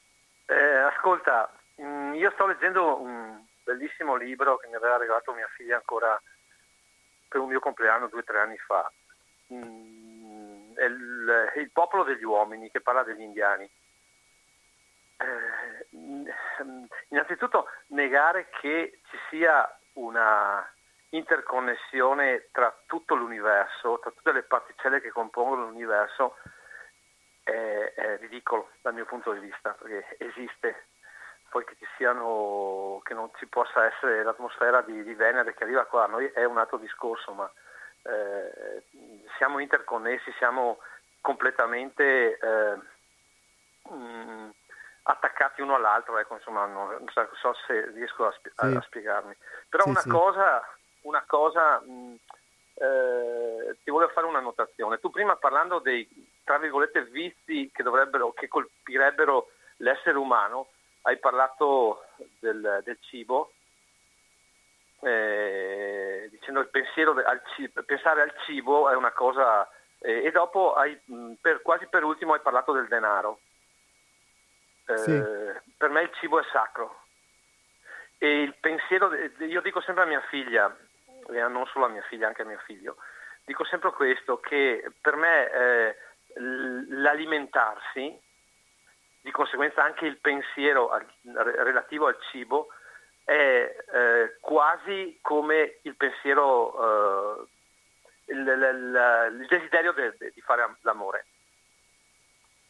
[0.45, 1.51] Eh, ascolta,
[1.81, 6.17] mm, io sto leggendo un bellissimo libro che mi aveva regalato mia figlia ancora
[7.27, 8.89] per un mio compleanno due o tre anni fa.
[9.53, 13.69] Mm, è il, il, popolo degli uomini che parla degli indiani.
[15.17, 15.87] Eh,
[17.09, 20.65] innanzitutto negare che ci sia una
[21.15, 26.37] interconnessione tra tutto l'universo, tra tutte le particelle che compongono l'universo,
[27.43, 30.87] è, è ridicolo dal mio punto di vista, perché esiste.
[31.49, 35.85] Poi che ci siano, che non ci possa essere l'atmosfera di, di Venere che arriva
[35.85, 37.49] qua, a noi è un altro discorso, ma
[38.03, 38.83] eh,
[39.37, 40.79] siamo interconnessi, siamo
[41.21, 42.75] completamente eh,
[43.89, 44.49] mh, mm,
[45.03, 48.65] attaccati uno all'altro, ecco, insomma, non, non, so se riesco a, spie- sì.
[48.65, 49.35] a spiegarmi.
[49.69, 50.09] Però sì, una sì.
[50.09, 52.15] cosa una cosa, mh, mm,
[52.75, 54.99] eh, ti volevo fare una notazione.
[54.99, 56.07] Tu prima parlando dei,
[56.43, 57.83] tra virgolette, vizi che,
[58.35, 60.67] che colpirebbero l'essere umano,
[61.03, 62.05] hai parlato
[62.39, 63.51] del, del cibo,
[65.01, 70.73] eh, dicendo il pensiero al cibo, pensare al cibo è una cosa, eh, e dopo
[70.73, 73.39] hai, mm, per, quasi per ultimo hai parlato del denaro.
[74.87, 75.23] Eh, sì.
[75.77, 77.03] Per me il cibo è sacro.
[78.17, 80.75] E il pensiero, io dico sempre a mia figlia,
[81.27, 82.97] non solo a mia figlia, anche a mio figlio.
[83.45, 85.97] Dico sempre questo, che per me eh,
[86.89, 88.19] l'alimentarsi,
[89.21, 92.69] di conseguenza anche il pensiero al, relativo al cibo,
[93.23, 100.75] è eh, quasi come il pensiero, eh, il, il, il, desiderio de, de, di fare
[100.81, 101.25] l'amore.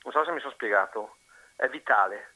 [0.04, 1.18] Non so se mi sono spiegato,
[1.56, 2.32] è vitale.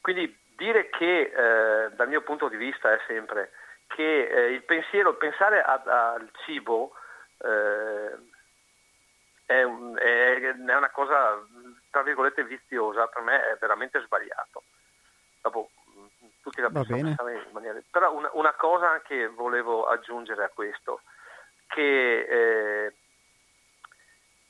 [0.00, 3.52] Quindi dire che eh, dal mio punto di vista è sempre
[3.88, 5.82] che eh, il pensiero, pensare a,
[6.12, 6.92] al cibo
[7.38, 8.16] eh,
[9.46, 11.42] è, un, è, è, una cosa
[11.90, 14.62] tra virgolette viziosa, per me è veramente sbagliato.
[15.40, 15.70] Dopo
[16.42, 17.80] tutti la pensare in maniera...
[17.90, 21.00] Però una, una, cosa che volevo aggiungere a questo,
[21.66, 22.94] che eh,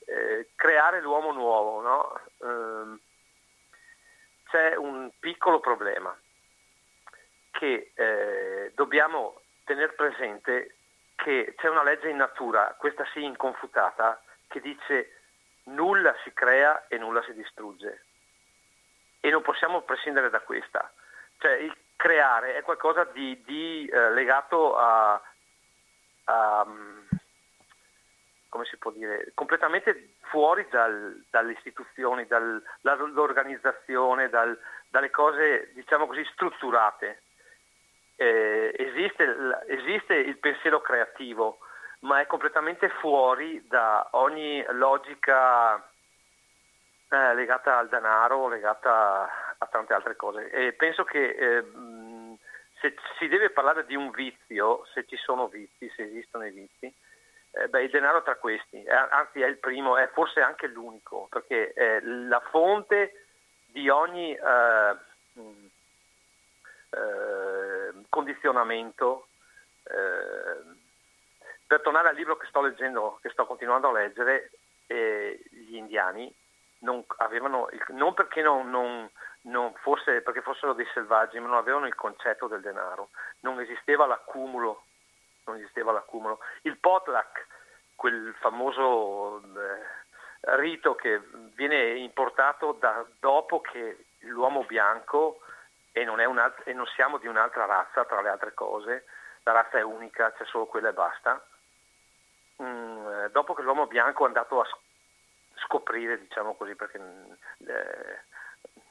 [0.07, 2.21] eh, creare l'uomo nuovo, no?
[2.41, 3.01] eh,
[4.51, 6.17] c'è un piccolo problema
[7.51, 10.77] che eh, dobbiamo tenere presente
[11.17, 15.21] che c'è una legge in natura, questa sì inconfutata, che dice
[15.65, 18.05] nulla si crea e nulla si distrugge.
[19.21, 20.91] E non possiamo prescindere da questa.
[21.39, 25.21] Cioè il creare è qualcosa di, di eh, legato a,
[26.25, 26.67] a,
[28.49, 36.07] come si può dire, completamente fuori dal, dalle istituzioni, dal, dall'organizzazione, dal, dalle cose, diciamo
[36.07, 37.23] così, strutturate.
[38.21, 39.37] Eh, esiste,
[39.69, 41.59] esiste il pensiero creativo,
[42.01, 45.77] ma è completamente fuori da ogni logica
[47.11, 50.51] eh, legata al denaro, legata a tante altre cose.
[50.51, 51.65] E penso che eh,
[52.81, 56.93] se si deve parlare di un vizio, se ci sono vizi, se esistono i vizi,
[57.53, 61.29] eh, beh, il denaro tra questi, è, anzi è il primo, è forse anche l'unico,
[61.31, 63.27] perché è la fonte
[63.67, 64.97] di ogni eh,
[66.91, 69.29] eh, condizionamento
[69.85, 70.77] eh,
[71.67, 74.51] per tornare al libro che sto leggendo, che sto continuando a leggere,
[74.87, 76.33] eh, gli indiani
[76.81, 79.09] non avevano, il, non perché non, non,
[79.43, 83.11] non fosse, perché fossero dei selvaggi, ma non avevano il concetto del denaro,
[83.41, 84.85] non esisteva l'accumulo,
[85.45, 86.39] non esisteva l'accumulo.
[86.63, 87.47] Il potluck,
[87.95, 91.21] quel famoso eh, rito che
[91.55, 95.41] viene importato da, dopo che l'uomo bianco,
[96.01, 99.07] e non, e non siamo di un'altra razza tra le altre cose,
[99.43, 101.43] la razza è unica, c'è solo quella e basta,
[102.63, 104.67] Mm, dopo che l'uomo bianco è andato a
[105.65, 108.21] scoprire, diciamo così, perché eh,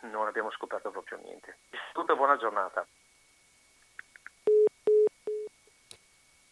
[0.07, 1.57] non abbiamo scoperto proprio niente.
[1.91, 2.85] Tutta buona giornata.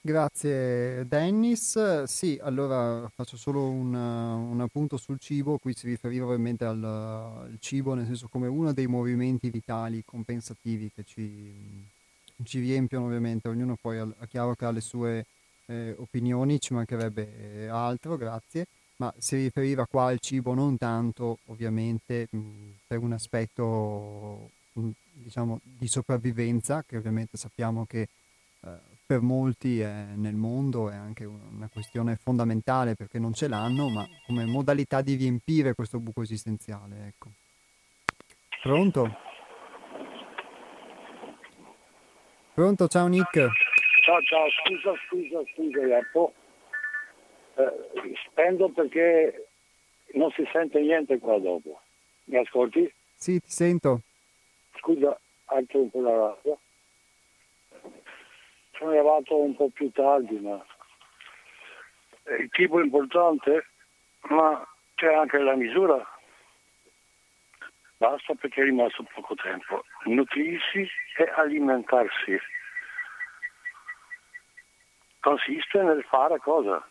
[0.06, 2.04] Grazie Dennis.
[2.04, 7.58] Sì, allora faccio solo un, un, appunto sul cibo, qui si riferiva ovviamente al, al,
[7.60, 11.52] cibo nel senso come uno dei movimenti vitali compensativi che ci,
[12.44, 15.26] ci riempiono ovviamente, ognuno poi è chiaro che ha le sue
[15.66, 18.68] eh, opinioni, ci mancherebbe eh, altro, grazie,
[18.98, 22.40] ma si riferiva qua al cibo non tanto ovviamente mh,
[22.86, 28.08] per un aspetto mh, diciamo di sopravvivenza, che ovviamente sappiamo che
[28.62, 33.90] eh, per molti è, nel mondo è anche una questione fondamentale perché non ce l'hanno,
[33.90, 37.08] ma come modalità di riempire questo buco esistenziale.
[37.08, 37.30] Ecco.
[38.62, 39.18] Pronto?
[42.54, 43.34] Pronto, ciao Nick.
[44.02, 46.34] Ciao, ciao, scusa, scusa, scusa Iappo.
[47.56, 49.50] Eh, spendo perché
[50.14, 51.82] non si sente niente qua dopo.
[52.26, 52.92] Mi ascolti?
[53.14, 54.02] Sì, ti sento.
[54.78, 56.60] Scusa, alzo un po' la radio.
[58.78, 60.64] Sono arrivato un po' più tardi, ma
[62.40, 63.68] il è importante,
[64.30, 66.06] ma c'è anche la misura.
[67.98, 69.84] Basta perché è rimasto poco tempo.
[70.06, 70.88] Nutrirsi
[71.18, 72.38] e alimentarsi
[75.26, 76.88] consiste nel fare cosa?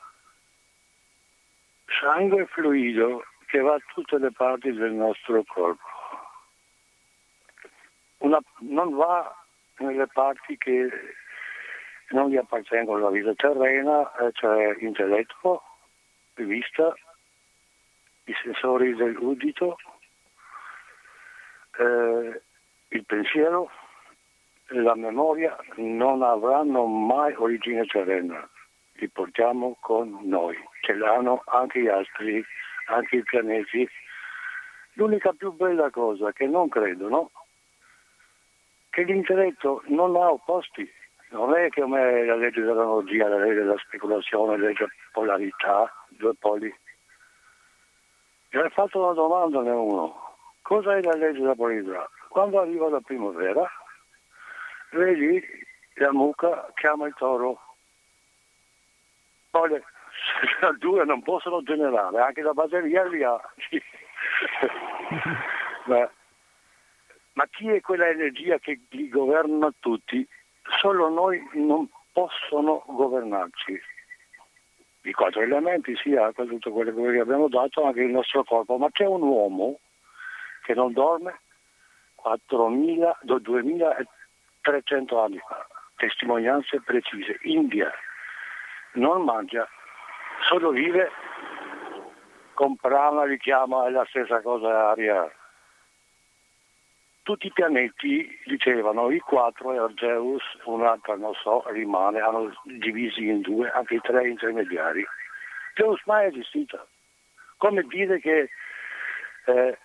[2.01, 5.87] Sangue fluido che va a tutte le parti del nostro corpo.
[8.19, 9.33] Una, non va
[9.79, 10.91] nelle parti che
[12.11, 15.63] non gli appartengono alla vita terrena, eh, cioè intelletto,
[16.35, 16.95] vista,
[18.25, 19.77] i sensori dell'udito,
[21.79, 22.43] eh,
[22.89, 23.71] il pensiero,
[24.69, 28.49] la memoria non avranno mai origine terrena,
[28.95, 32.45] li portiamo con noi, ce l'hanno anche gli altri,
[32.87, 33.89] anche i pianeti.
[34.95, 37.31] L'unica più bella cosa che non credono
[38.91, 40.89] che l'intelletto non ha opposti,
[41.35, 46.33] non è come la legge dell'analogia, la legge della speculazione, la legge della polarità, due
[46.39, 46.73] poli.
[48.51, 52.09] Mi ha fatto una domanda ne uno, cosa è la legge della polarità?
[52.29, 53.69] Quando arriva la primavera,
[54.93, 55.45] vedi
[55.95, 57.61] la mucca chiama il toro.
[59.51, 59.83] Poi le
[60.79, 63.41] due non possono generare, anche la batteria li ha.
[65.87, 66.09] ma,
[67.33, 70.25] ma chi è quella energia che li governa tutti?
[70.81, 73.81] Solo noi non possono governarci.
[75.03, 79.05] I quattro elementi, anche tutto quello che abbiamo dato, anche il nostro corpo, ma c'è
[79.05, 79.79] un uomo
[80.63, 81.41] che non dorme
[82.23, 83.97] 4.000, 2000
[84.65, 85.67] 300 anni fa,
[85.97, 87.39] testimonianze precise.
[87.43, 87.93] India
[88.93, 89.69] non mangia
[90.49, 91.11] solo vive
[92.55, 95.31] con Prana richiama la stessa cosa aria.
[97.25, 103.71] Tutti i pianeti dicevano i quattro Zeus, un'altra non so, rimane, hanno divisi in due
[103.71, 105.05] anche i tre intermediari.
[105.75, 106.87] Zeus mai è esistito.
[107.57, 108.51] Come dire che
[109.47, 109.79] eh,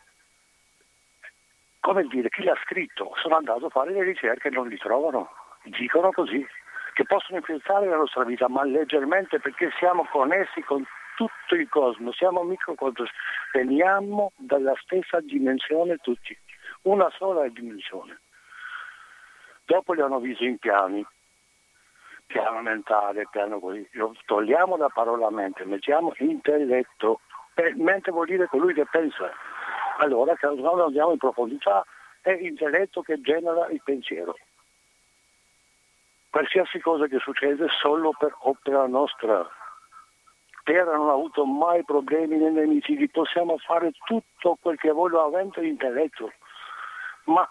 [1.80, 5.30] come dire, chi l'ha scritto sono andato a fare le ricerche e non li trovano,
[5.64, 6.46] dicono così,
[6.94, 10.86] che possono infiltrare la nostra vita, ma leggermente perché siamo connessi con
[11.16, 13.10] tutto il cosmo, siamo microcosmos,
[13.54, 16.38] veniamo dalla stessa dimensione tutti,
[16.84, 18.20] una sola dimensione.
[19.66, 21.06] Dopo li hanno visti in piani,
[22.26, 23.88] piano mentale, piano così,
[24.26, 27.22] togliamo la parola mente, mettiamo intelletto,
[27.76, 29.32] mente vuol dire colui che pensa.
[29.98, 31.86] Allora quando andiamo in profondità
[32.22, 34.38] è intelletto che genera il pensiero.
[36.30, 39.50] Qualsiasi cosa che succede solo per opera nostra,
[40.64, 45.62] Terra non ha avuto mai problemi né nemici, possiamo fare tutto quel che voglio avendo
[45.62, 46.32] intelletto,
[47.30, 47.48] ma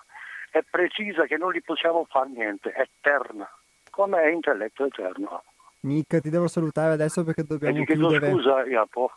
[0.51, 3.49] è precisa che non gli possiamo fare niente, è eterna,
[3.91, 5.43] come è intelletto eterno.
[5.81, 8.31] Nick, ti devo salutare adesso perché dobbiamo e ti chiudere.
[8.31, 9.11] scusa, Iapo.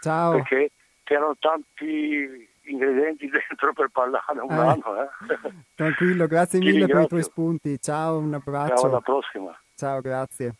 [0.00, 0.32] Ciao.
[0.34, 0.70] Perché
[1.02, 4.54] c'erano tanti ingredienti dentro per parlare un eh.
[4.54, 5.02] anno.
[5.02, 5.54] Eh.
[5.74, 7.80] Tranquillo, grazie mille per i tuoi spunti.
[7.80, 8.76] Ciao, un abbraccio.
[8.76, 9.58] Ciao, alla prossima.
[9.74, 10.54] Ciao, grazie.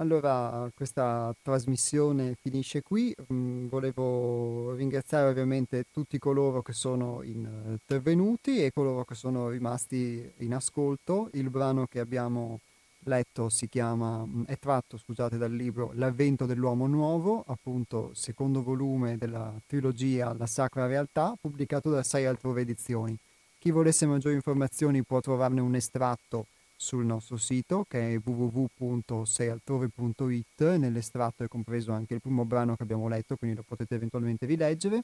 [0.00, 3.12] Allora, questa trasmissione finisce qui.
[3.32, 10.54] Mm, volevo ringraziare ovviamente tutti coloro che sono intervenuti e coloro che sono rimasti in
[10.54, 11.30] ascolto.
[11.32, 12.60] Il brano che abbiamo
[13.04, 19.16] letto si chiama, mm, è tratto, scusate, dal libro L'avvento dell'uomo nuovo, appunto secondo volume
[19.18, 23.18] della trilogia La Sacra Realtà, pubblicato da Sei Altrove Edizioni.
[23.58, 26.46] Chi volesse maggiori informazioni può trovarne un estratto
[26.80, 30.76] sul nostro sito che è www.seialtrove.it.
[30.76, 35.02] Nell'estratto è compreso anche il primo brano che abbiamo letto, quindi lo potete eventualmente rileggere.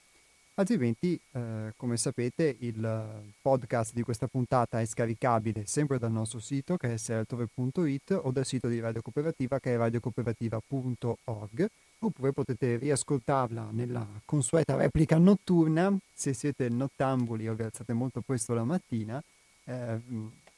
[0.56, 6.76] Altrimenti, eh, come sapete, il podcast di questa puntata è scaricabile sempre dal nostro sito
[6.76, 11.66] che è seialtrove.it o dal sito di Radio Cooperativa che è radiocooperativa.org
[11.98, 18.54] oppure potete riascoltarla nella consueta replica notturna se siete nottambuli o vi alzate molto presto
[18.54, 19.20] la mattina.
[19.64, 20.00] Eh,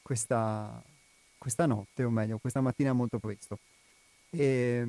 [0.02, 0.78] questa
[1.38, 3.58] questa notte, o meglio, questa mattina molto presto.
[4.30, 4.86] E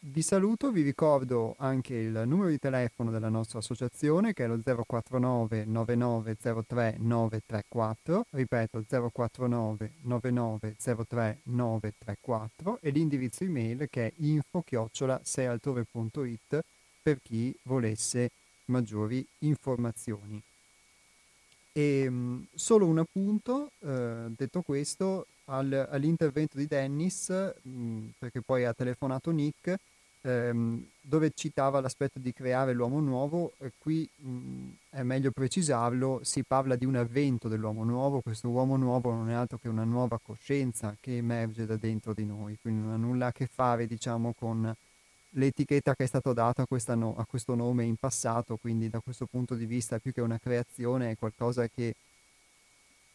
[0.00, 4.60] vi saluto, vi ricordo anche il numero di telefono della nostra associazione che è lo
[4.62, 16.64] 049 9903 934, ripeto 049 9903 934 e l'indirizzo email che è info chiocciola sealtove.it
[17.02, 18.30] per chi volesse
[18.66, 20.40] maggiori informazioni.
[21.78, 22.10] E
[22.56, 27.30] solo un appunto, eh, detto questo, al, all'intervento di Dennis,
[27.62, 29.76] mh, perché poi ha telefonato Nick,
[30.22, 36.42] ehm, dove citava l'aspetto di creare l'uomo nuovo, e qui mh, è meglio precisarlo, si
[36.42, 40.18] parla di un avvento dell'uomo nuovo, questo uomo nuovo non è altro che una nuova
[40.20, 44.34] coscienza che emerge da dentro di noi, quindi non ha nulla a che fare diciamo
[44.36, 44.74] con
[45.30, 49.26] l'etichetta che è stata data a, no, a questo nome in passato, quindi da questo
[49.26, 51.94] punto di vista più che una creazione è qualcosa che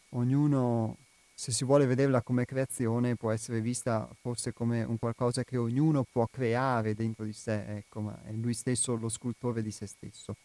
[0.10, 0.98] ognuno
[1.36, 6.06] se si vuole vederla come creazione può essere vista forse come un qualcosa che ognuno
[6.10, 10.36] può creare dentro di sé, ecco, ma è lui stesso lo scultore di se stesso.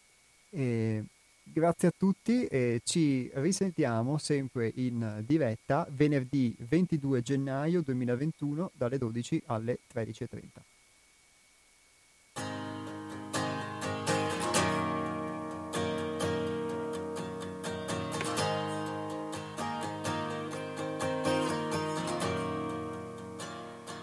[0.51, 1.05] E
[1.43, 9.43] grazie a tutti e ci risentiamo sempre in diretta venerdì 22 gennaio 2021 dalle 12
[9.47, 10.77] alle 13.30.